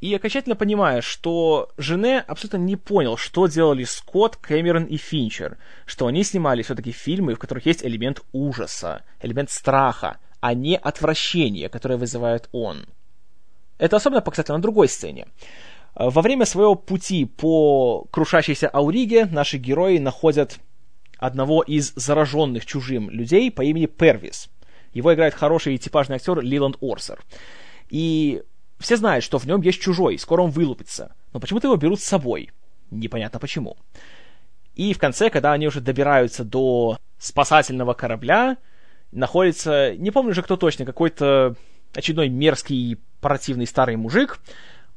И 0.00 0.14
окончательно 0.14 0.56
понимаешь, 0.56 1.04
что 1.04 1.70
Жене 1.76 2.20
абсолютно 2.20 2.56
не 2.56 2.76
понял, 2.76 3.18
что 3.18 3.46
делали 3.46 3.84
Скотт, 3.84 4.36
Кэмерон 4.36 4.84
и 4.84 4.96
Финчер, 4.96 5.58
что 5.84 6.06
они 6.06 6.24
снимали 6.24 6.62
все-таки 6.62 6.90
фильмы, 6.90 7.34
в 7.34 7.38
которых 7.38 7.66
есть 7.66 7.84
элемент 7.84 8.22
ужаса, 8.32 9.04
элемент 9.20 9.50
страха, 9.50 10.16
а 10.40 10.54
не 10.54 10.76
отвращение, 10.76 11.68
которое 11.68 11.98
вызывает 11.98 12.48
он. 12.52 12.86
Это 13.76 13.96
особенно 13.96 14.22
показательно 14.22 14.56
на 14.58 14.62
другой 14.62 14.88
сцене. 14.88 15.26
Во 15.94 16.22
время 16.22 16.46
своего 16.46 16.76
пути 16.76 17.26
по 17.26 18.06
крушащейся 18.10 18.68
Ауриге 18.68 19.26
наши 19.26 19.58
герои 19.58 19.98
находят 19.98 20.58
одного 21.18 21.62
из 21.62 21.92
зараженных 21.94 22.64
чужим 22.64 23.10
людей 23.10 23.50
по 23.50 23.62
имени 23.62 23.86
Первис. 23.86 24.48
Его 24.94 25.12
играет 25.12 25.34
хороший 25.34 25.76
типажный 25.76 26.16
актер 26.16 26.40
Лиланд 26.40 26.78
Орсер. 26.80 27.20
И 27.90 28.42
все 28.80 28.96
знают, 28.96 29.24
что 29.24 29.38
в 29.38 29.46
нем 29.46 29.60
есть 29.60 29.80
чужой, 29.80 30.18
скоро 30.18 30.42
он 30.42 30.50
вылупится. 30.50 31.14
Но 31.32 31.40
почему-то 31.40 31.68
его 31.68 31.76
берут 31.76 32.00
с 32.00 32.04
собой. 32.04 32.50
Непонятно 32.90 33.38
почему. 33.38 33.76
И 34.74 34.94
в 34.94 34.98
конце, 34.98 35.30
когда 35.30 35.52
они 35.52 35.66
уже 35.66 35.80
добираются 35.80 36.44
до 36.44 36.98
спасательного 37.18 37.92
корабля, 37.92 38.56
находится, 39.12 39.94
не 39.96 40.10
помню 40.10 40.30
уже 40.30 40.42
кто 40.42 40.56
точно, 40.56 40.84
какой-то 40.84 41.56
очередной 41.94 42.28
мерзкий, 42.28 42.98
противный 43.20 43.66
старый 43.66 43.96
мужик. 43.96 44.40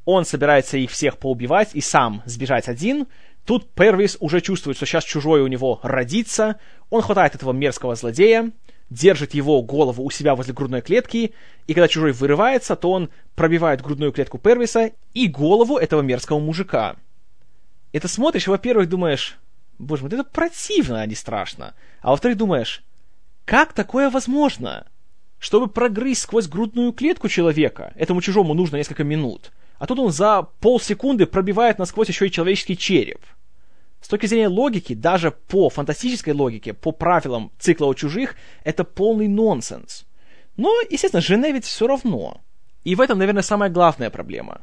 Он 0.05 0.25
собирается 0.25 0.77
их 0.77 0.91
всех 0.91 1.17
поубивать 1.17 1.69
и 1.73 1.81
сам 1.81 2.21
сбежать 2.25 2.67
один. 2.67 3.07
Тут 3.45 3.69
Первис 3.71 4.17
уже 4.19 4.41
чувствует, 4.41 4.77
что 4.77 4.85
сейчас 4.85 5.03
чужой 5.03 5.41
у 5.41 5.47
него 5.47 5.79
родится. 5.83 6.59
Он 6.89 7.01
хватает 7.01 7.35
этого 7.35 7.51
мерзкого 7.51 7.95
злодея, 7.95 8.51
держит 8.93 9.33
его 9.33 9.61
голову 9.61 10.03
у 10.03 10.11
себя 10.11 10.35
возле 10.35 10.53
грудной 10.53 10.81
клетки, 10.81 11.33
и 11.67 11.73
когда 11.73 11.87
чужой 11.87 12.11
вырывается, 12.11 12.75
то 12.75 12.91
он 12.91 13.09
пробивает 13.35 13.81
грудную 13.81 14.11
клетку 14.11 14.37
Первиса 14.37 14.91
и 15.13 15.27
голову 15.27 15.77
этого 15.77 16.01
мерзкого 16.01 16.39
мужика. 16.39 16.95
Это 17.91 18.07
смотришь, 18.07 18.47
во-первых, 18.47 18.89
думаешь, 18.89 19.37
боже 19.79 20.03
мой, 20.03 20.11
это 20.11 20.23
противно, 20.23 21.01
а 21.01 21.05
не 21.05 21.15
страшно. 21.15 21.73
А 22.01 22.11
во-вторых, 22.11 22.37
думаешь, 22.37 22.83
как 23.45 23.73
такое 23.73 24.09
возможно? 24.09 24.87
Чтобы 25.39 25.67
прогрызть 25.67 26.21
сквозь 26.21 26.47
грудную 26.47 26.93
клетку 26.93 27.27
человека, 27.27 27.91
этому 27.95 28.21
чужому 28.21 28.53
нужно 28.53 28.77
несколько 28.77 29.03
минут, 29.03 29.51
а 29.77 29.87
тут 29.87 29.99
он 29.99 30.11
за 30.11 30.47
полсекунды 30.61 31.25
пробивает 31.25 31.79
насквозь 31.79 32.07
еще 32.07 32.27
и 32.27 32.31
человеческий 32.31 32.77
череп. 32.77 33.19
С 34.03 34.09
точки 34.09 34.25
зрения 34.25 34.49
логики, 34.49 34.93
даже 34.93 35.31
по 35.31 35.69
фантастической 35.69 36.33
логике, 36.33 36.73
по 36.73 36.91
правилам 36.91 37.51
цикла 37.57 37.85
у 37.85 37.93
чужих, 37.93 38.35
это 38.65 38.83
полный 38.83 39.29
нонсенс. 39.29 40.05
Но, 40.57 40.73
естественно, 40.89 41.21
Жене 41.21 41.53
ведь 41.53 41.63
все 41.63 41.87
равно. 41.87 42.41
И 42.83 42.95
в 42.95 43.01
этом, 43.01 43.17
наверное, 43.17 43.43
самая 43.43 43.69
главная 43.69 44.09
проблема. 44.09 44.61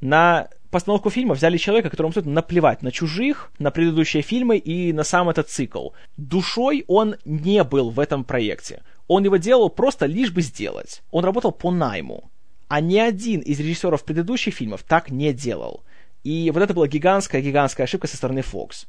На 0.00 0.46
постановку 0.70 1.10
фильма 1.10 1.34
взяли 1.34 1.56
человека, 1.56 1.90
которому 1.90 2.10
абсолютно 2.10 2.32
наплевать 2.32 2.82
на 2.82 2.92
чужих, 2.92 3.50
на 3.58 3.72
предыдущие 3.72 4.22
фильмы 4.22 4.56
и 4.56 4.92
на 4.92 5.02
сам 5.02 5.28
этот 5.28 5.48
цикл. 5.48 5.88
Душой 6.16 6.84
он 6.86 7.16
не 7.24 7.64
был 7.64 7.90
в 7.90 7.98
этом 7.98 8.22
проекте. 8.22 8.84
Он 9.08 9.24
его 9.24 9.36
делал 9.36 9.68
просто 9.68 10.06
лишь 10.06 10.30
бы 10.30 10.42
сделать. 10.42 11.02
Он 11.10 11.24
работал 11.24 11.50
по 11.50 11.72
найму. 11.72 12.30
А 12.68 12.80
ни 12.80 12.98
один 12.98 13.40
из 13.40 13.58
режиссеров 13.58 14.04
предыдущих 14.04 14.54
фильмов 14.54 14.84
так 14.84 15.10
не 15.10 15.32
делал. 15.32 15.82
И 16.26 16.50
вот 16.50 16.60
это 16.60 16.74
была 16.74 16.88
гигантская-гигантская 16.88 17.84
ошибка 17.84 18.08
со 18.08 18.16
стороны 18.16 18.40
Fox. 18.40 18.88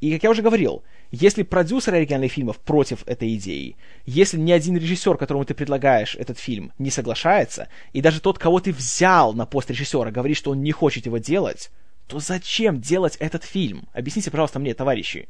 И, 0.00 0.10
как 0.10 0.22
я 0.22 0.30
уже 0.30 0.40
говорил, 0.40 0.82
если 1.10 1.42
продюсеры 1.42 1.98
оригинальных 1.98 2.32
фильмов 2.32 2.56
против 2.56 3.06
этой 3.06 3.34
идеи, 3.34 3.76
если 4.06 4.38
ни 4.38 4.52
один 4.52 4.74
режиссер, 4.74 5.18
которому 5.18 5.44
ты 5.44 5.52
предлагаешь 5.52 6.14
этот 6.14 6.38
фильм, 6.38 6.72
не 6.78 6.90
соглашается, 6.90 7.68
и 7.92 8.00
даже 8.00 8.22
тот, 8.22 8.38
кого 8.38 8.60
ты 8.60 8.72
взял 8.72 9.34
на 9.34 9.44
пост 9.44 9.70
режиссера, 9.70 10.10
говорит, 10.10 10.38
что 10.38 10.52
он 10.52 10.62
не 10.62 10.72
хочет 10.72 11.04
его 11.04 11.18
делать, 11.18 11.70
то 12.06 12.20
зачем 12.20 12.80
делать 12.80 13.16
этот 13.16 13.44
фильм? 13.44 13.86
Объясните, 13.92 14.30
пожалуйста, 14.30 14.58
мне, 14.58 14.72
товарищи. 14.72 15.28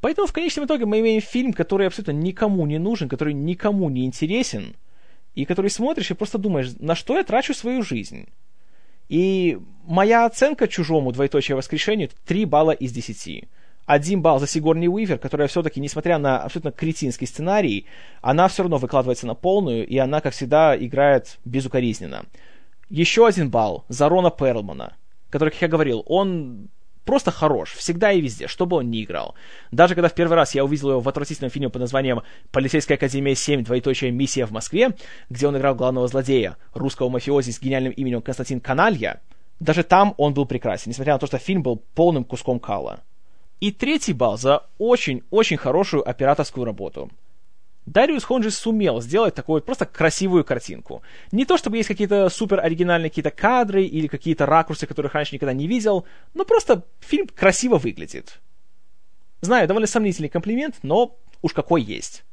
Поэтому 0.00 0.26
в 0.26 0.32
конечном 0.32 0.64
итоге 0.64 0.86
мы 0.86 1.00
имеем 1.00 1.20
фильм, 1.20 1.52
который 1.52 1.86
абсолютно 1.86 2.12
никому 2.12 2.64
не 2.64 2.78
нужен, 2.78 3.10
который 3.10 3.34
никому 3.34 3.90
не 3.90 4.06
интересен, 4.06 4.74
и 5.34 5.44
который 5.44 5.70
смотришь 5.70 6.10
и 6.10 6.14
просто 6.14 6.38
думаешь, 6.38 6.70
на 6.78 6.94
что 6.94 7.18
я 7.18 7.24
трачу 7.24 7.52
свою 7.52 7.82
жизнь. 7.82 8.30
И 9.08 9.58
моя 9.84 10.26
оценка 10.26 10.68
чужому 10.68 11.12
двоеточие 11.12 11.56
воскрешению 11.56 12.10
3 12.26 12.44
балла 12.44 12.72
из 12.72 12.92
10 12.92 13.48
один 13.88 14.20
балл 14.20 14.38
за 14.38 14.46
Сигорни 14.46 14.86
Уивер, 14.86 15.18
которая 15.18 15.48
все-таки, 15.48 15.80
несмотря 15.80 16.18
на 16.18 16.42
абсолютно 16.42 16.72
кретинский 16.72 17.26
сценарий, 17.26 17.86
она 18.20 18.46
все 18.48 18.62
равно 18.62 18.76
выкладывается 18.76 19.26
на 19.26 19.34
полную, 19.34 19.86
и 19.86 19.96
она, 19.96 20.20
как 20.20 20.34
всегда, 20.34 20.76
играет 20.76 21.38
безукоризненно. 21.46 22.26
Еще 22.90 23.26
один 23.26 23.48
балл 23.48 23.86
за 23.88 24.10
Рона 24.10 24.30
Перлмана, 24.30 24.94
который, 25.30 25.48
как 25.50 25.62
я 25.62 25.68
говорил, 25.68 26.04
он 26.06 26.68
просто 27.08 27.30
хорош, 27.30 27.72
всегда 27.72 28.12
и 28.12 28.20
везде, 28.20 28.48
что 28.48 28.66
бы 28.66 28.76
он 28.76 28.90
ни 28.90 29.02
играл. 29.02 29.34
Даже 29.70 29.94
когда 29.94 30.10
в 30.10 30.12
первый 30.12 30.34
раз 30.34 30.54
я 30.54 30.62
увидел 30.62 30.90
его 30.90 31.00
в 31.00 31.08
отвратительном 31.08 31.50
фильме 31.50 31.70
под 31.70 31.80
названием 31.80 32.20
«Полицейская 32.52 32.98
академия 32.98 33.34
7. 33.34 33.64
Двоеточие. 33.64 34.10
Миссия 34.10 34.44
в 34.44 34.50
Москве», 34.50 34.90
где 35.30 35.48
он 35.48 35.56
играл 35.56 35.74
главного 35.74 36.06
злодея, 36.06 36.58
русского 36.74 37.08
мафиози 37.08 37.50
с 37.50 37.62
гениальным 37.62 37.92
именем 37.92 38.20
Константин 38.20 38.60
Каналья, 38.60 39.22
даже 39.58 39.84
там 39.84 40.12
он 40.18 40.34
был 40.34 40.44
прекрасен, 40.44 40.90
несмотря 40.90 41.14
на 41.14 41.18
то, 41.18 41.26
что 41.26 41.38
фильм 41.38 41.62
был 41.62 41.82
полным 41.94 42.24
куском 42.24 42.60
кала. 42.60 43.00
И 43.60 43.72
третий 43.72 44.12
балл 44.12 44.36
за 44.36 44.66
очень-очень 44.76 45.56
хорошую 45.56 46.06
операторскую 46.06 46.66
работу. 46.66 47.10
Дариус 47.88 48.24
Хонджи 48.24 48.50
сумел 48.50 49.00
сделать 49.00 49.34
такую 49.34 49.62
просто 49.62 49.86
красивую 49.86 50.44
картинку. 50.44 51.02
Не 51.32 51.44
то 51.44 51.56
чтобы 51.56 51.78
есть 51.78 51.88
какие-то 51.88 52.28
супер 52.28 52.60
оригинальные 52.60 53.10
какие-то 53.10 53.30
кадры 53.30 53.84
или 53.84 54.06
какие-то 54.06 54.46
ракурсы, 54.46 54.86
которых 54.86 55.14
раньше 55.14 55.34
никогда 55.34 55.54
не 55.54 55.66
видел, 55.66 56.04
но 56.34 56.44
просто 56.44 56.84
фильм 57.00 57.26
красиво 57.28 57.78
выглядит. 57.78 58.40
Знаю, 59.40 59.66
довольно 59.68 59.86
сомнительный 59.86 60.28
комплимент, 60.28 60.76
но 60.82 61.16
уж 61.42 61.52
какой 61.52 61.82
есть. 61.82 62.24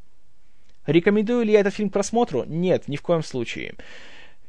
Рекомендую 0.86 1.46
ли 1.46 1.54
я 1.54 1.62
этот 1.62 1.74
фильм 1.74 1.89
к 1.89 1.94
просмотру? 1.94 2.44
Нет, 2.46 2.88
ни 2.88 2.98
в 2.98 3.02
коем 3.02 3.24
случае. 3.24 3.76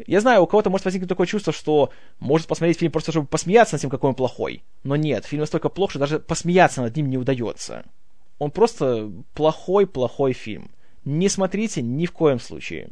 Я 0.06 0.20
знаю, 0.20 0.42
у 0.42 0.46
кого-то 0.46 0.68
может 0.68 0.84
возникнуть 0.84 1.08
такое 1.08 1.26
чувство, 1.26 1.52
что 1.52 1.90
может 2.18 2.48
посмотреть 2.48 2.78
фильм 2.78 2.92
просто, 2.92 3.12
чтобы 3.12 3.26
посмеяться 3.26 3.74
над 3.74 3.80
тем, 3.80 3.90
какой 3.90 4.10
он 4.10 4.14
плохой. 4.14 4.62
Но 4.82 4.96
нет, 4.96 5.24
фильм 5.24 5.40
настолько 5.40 5.68
плох, 5.68 5.90
что 5.90 5.98
даже 5.98 6.18
посмеяться 6.18 6.82
над 6.82 6.94
ним 6.96 7.08
не 7.08 7.16
удается. 7.16 7.84
Он 8.38 8.50
просто 8.50 9.10
плохой-плохой 9.34 10.32
фильм. 10.34 10.70
Не 11.06 11.28
смотрите 11.28 11.82
ни 11.82 12.04
в 12.04 12.10
коем 12.10 12.40
случае. 12.40 12.90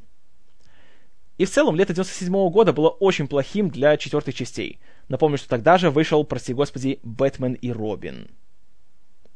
И 1.37 1.45
в 1.45 1.51
целом, 1.51 1.75
лето 1.75 1.93
97 1.93 2.33
-го 2.33 2.49
года 2.49 2.73
было 2.73 2.89
очень 2.89 3.27
плохим 3.27 3.69
для 3.69 3.97
четвертых 3.97 4.37
частей. 4.37 4.79
Напомню, 5.09 5.37
что 5.37 5.49
тогда 5.49 5.79
же 5.79 5.91
вышел, 5.91 6.23
прости 6.23 6.55
господи, 6.55 7.01
«Бэтмен 7.03 7.55
и 7.55 7.73
Робин». 7.73 8.31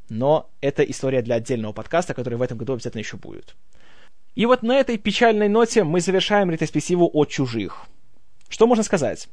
Но 0.09 0.49
это 0.61 0.85
история 0.85 1.23
для 1.23 1.35
отдельного 1.35 1.73
подкаста, 1.73 2.15
который 2.15 2.37
в 2.37 2.43
этом 2.43 2.57
году 2.57 2.75
обязательно 2.75 3.01
еще 3.01 3.17
будет. 3.17 3.57
И 4.37 4.47
вот 4.47 4.63
на 4.63 4.77
этой 4.77 4.97
печальной 4.97 5.49
ноте 5.49 5.83
мы 5.83 6.01
завершаем 6.01 6.49
ретроспективу 6.49 7.11
о 7.13 7.25
чужих. 7.25 7.87
Что 8.49 8.69
можно 8.69 8.85
сказать? 8.85 9.29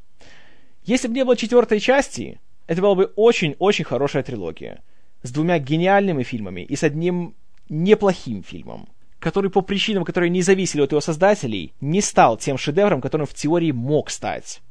Если 0.86 1.08
бы 1.08 1.14
не 1.14 1.24
было 1.24 1.38
четвертой 1.38 1.80
части, 1.80 2.40
это 2.66 2.82
была 2.82 2.96
бы 2.96 3.14
очень-очень 3.16 3.86
хорошая 3.86 4.24
трилогия. 4.24 4.82
С 5.22 5.32
двумя 5.32 5.60
гениальными 5.60 6.24
фильмами 6.24 6.62
и 6.62 6.76
с 6.76 6.82
одним 6.82 7.36
неплохим 7.70 8.42
фильмом. 8.42 8.90
Который 9.26 9.50
по 9.50 9.62
причинам, 9.62 10.06
которые 10.06 10.30
не 10.30 10.44
зависели 10.44 10.84
от 10.84 10.92
его 10.92 11.02
создателей, 11.02 11.74
не 11.82 12.02
стал 12.02 12.38
тем 12.38 12.60
шедевром, 12.60 13.02
которым 13.02 13.26
в 13.26 13.34
теории 13.34 13.72
мог 13.72 14.12
стать. 14.12 14.62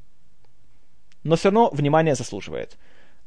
Но 1.25 1.35
все 1.35 1.49
равно 1.49 1.71
внимание 1.71 2.15
заслуживает. 2.15 2.79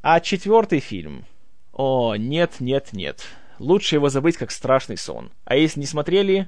А 0.01 0.21
четвертый 0.21 0.79
фильм... 0.79 1.25
О, 1.73 2.15
нет, 2.15 2.61
нет, 2.61 2.93
нет. 2.93 3.25
Лучше 3.59 3.95
его 3.95 4.07
забыть 4.07 4.37
как 4.37 4.51
страшный 4.51 4.95
сон. 4.95 5.29
А 5.43 5.57
если 5.57 5.81
не 5.81 5.85
смотрели, 5.85 6.47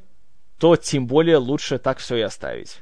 то 0.60 0.78
тем 0.78 1.08
более 1.08 1.40
лучше 1.40 1.78
так 1.78 1.98
все 1.98 2.16
и 2.16 2.22
оставить. 2.22 2.80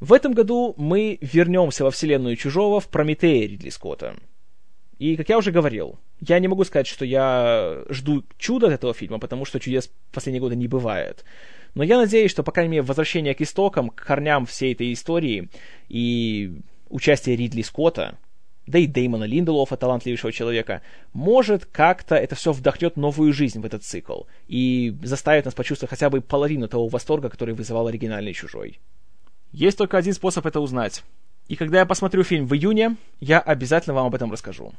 В 0.00 0.14
этом 0.14 0.32
году 0.32 0.72
мы 0.78 1.18
вернемся 1.20 1.84
во 1.84 1.90
вселенную 1.90 2.34
Чужого 2.36 2.80
в 2.80 2.88
Прометея 2.88 3.46
Ридли 3.46 3.68
Скотта. 3.68 4.16
И, 4.98 5.16
как 5.16 5.28
я 5.28 5.36
уже 5.36 5.52
говорил, 5.52 5.98
я 6.20 6.38
не 6.38 6.48
могу 6.48 6.64
сказать, 6.64 6.86
что 6.86 7.04
я 7.04 7.84
жду 7.88 8.24
чуда 8.38 8.68
от 8.68 8.72
этого 8.72 8.94
фильма, 8.94 9.18
потому 9.18 9.44
что 9.44 9.60
чудес 9.60 9.88
в 9.88 10.14
последние 10.14 10.40
годы 10.40 10.56
не 10.56 10.68
бывает. 10.68 11.24
Но 11.74 11.82
я 11.84 11.98
надеюсь, 11.98 12.30
что, 12.30 12.42
по 12.42 12.52
крайней 12.52 12.72
мере, 12.72 12.82
возвращение 12.82 13.34
к 13.34 13.40
истокам, 13.40 13.90
к 13.90 14.04
корням 14.04 14.46
всей 14.46 14.72
этой 14.72 14.92
истории 14.92 15.48
и 15.88 16.60
участие 16.88 17.36
Ридли 17.36 17.62
Скотта, 17.62 18.18
да 18.66 18.78
и 18.78 18.86
Дэймона 18.86 19.24
Линделофа, 19.24 19.76
талантливейшего 19.76 20.32
человека, 20.32 20.82
может 21.12 21.64
как-то 21.64 22.16
это 22.16 22.34
все 22.34 22.52
вдохнет 22.52 22.96
новую 22.96 23.32
жизнь 23.32 23.60
в 23.60 23.64
этот 23.64 23.82
цикл 23.82 24.22
и 24.46 24.94
заставит 25.02 25.46
нас 25.46 25.54
почувствовать 25.54 25.90
хотя 25.90 26.10
бы 26.10 26.20
половину 26.20 26.68
того 26.68 26.88
восторга, 26.88 27.30
который 27.30 27.54
вызывал 27.54 27.86
оригинальный 27.86 28.34
«Чужой». 28.34 28.78
Есть 29.52 29.78
только 29.78 29.96
один 29.96 30.12
способ 30.12 30.44
это 30.44 30.60
узнать. 30.60 31.02
И 31.48 31.56
когда 31.56 31.78
я 31.78 31.86
посмотрю 31.86 32.22
фильм 32.24 32.46
в 32.46 32.54
июне, 32.54 32.96
я 33.20 33.40
обязательно 33.40 33.94
вам 33.94 34.08
об 34.08 34.14
этом 34.14 34.30
расскажу. 34.30 34.74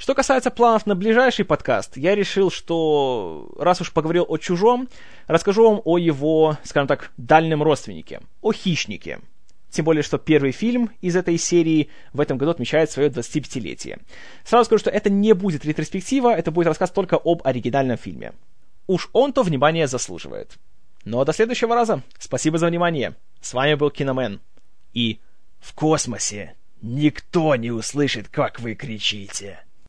Что 0.00 0.14
касается 0.14 0.50
планов 0.50 0.86
на 0.86 0.96
ближайший 0.96 1.44
подкаст, 1.44 1.98
я 1.98 2.14
решил, 2.14 2.50
что 2.50 3.52
раз 3.58 3.82
уж 3.82 3.92
поговорил 3.92 4.24
о 4.26 4.38
чужом, 4.38 4.88
расскажу 5.26 5.62
вам 5.62 5.82
о 5.84 5.98
его, 5.98 6.56
скажем 6.64 6.88
так, 6.88 7.12
дальнем 7.18 7.62
родственнике, 7.62 8.22
о 8.40 8.50
хищнике. 8.54 9.20
Тем 9.68 9.84
более, 9.84 10.02
что 10.02 10.16
первый 10.16 10.52
фильм 10.52 10.90
из 11.02 11.16
этой 11.16 11.36
серии 11.36 11.90
в 12.14 12.20
этом 12.22 12.38
году 12.38 12.52
отмечает 12.52 12.90
свое 12.90 13.10
25-летие. 13.10 14.00
Сразу 14.42 14.64
скажу, 14.64 14.78
что 14.78 14.90
это 14.90 15.10
не 15.10 15.34
будет 15.34 15.66
ретроспектива, 15.66 16.34
это 16.34 16.50
будет 16.50 16.68
рассказ 16.68 16.90
только 16.90 17.20
об 17.22 17.42
оригинальном 17.46 17.98
фильме. 17.98 18.32
Уж 18.86 19.10
он-то 19.12 19.42
внимания 19.42 19.86
заслуживает. 19.86 20.56
Ну 21.04 21.20
а 21.20 21.26
до 21.26 21.34
следующего 21.34 21.74
раза. 21.74 22.02
Спасибо 22.18 22.56
за 22.56 22.68
внимание. 22.68 23.16
С 23.42 23.52
вами 23.52 23.74
был 23.74 23.90
Киномен. 23.90 24.40
И 24.94 25.20
в 25.58 25.74
космосе 25.74 26.54
никто 26.80 27.54
не 27.54 27.70
услышит, 27.70 28.28
как 28.28 28.60
вы 28.60 28.74
кричите. 28.74 29.60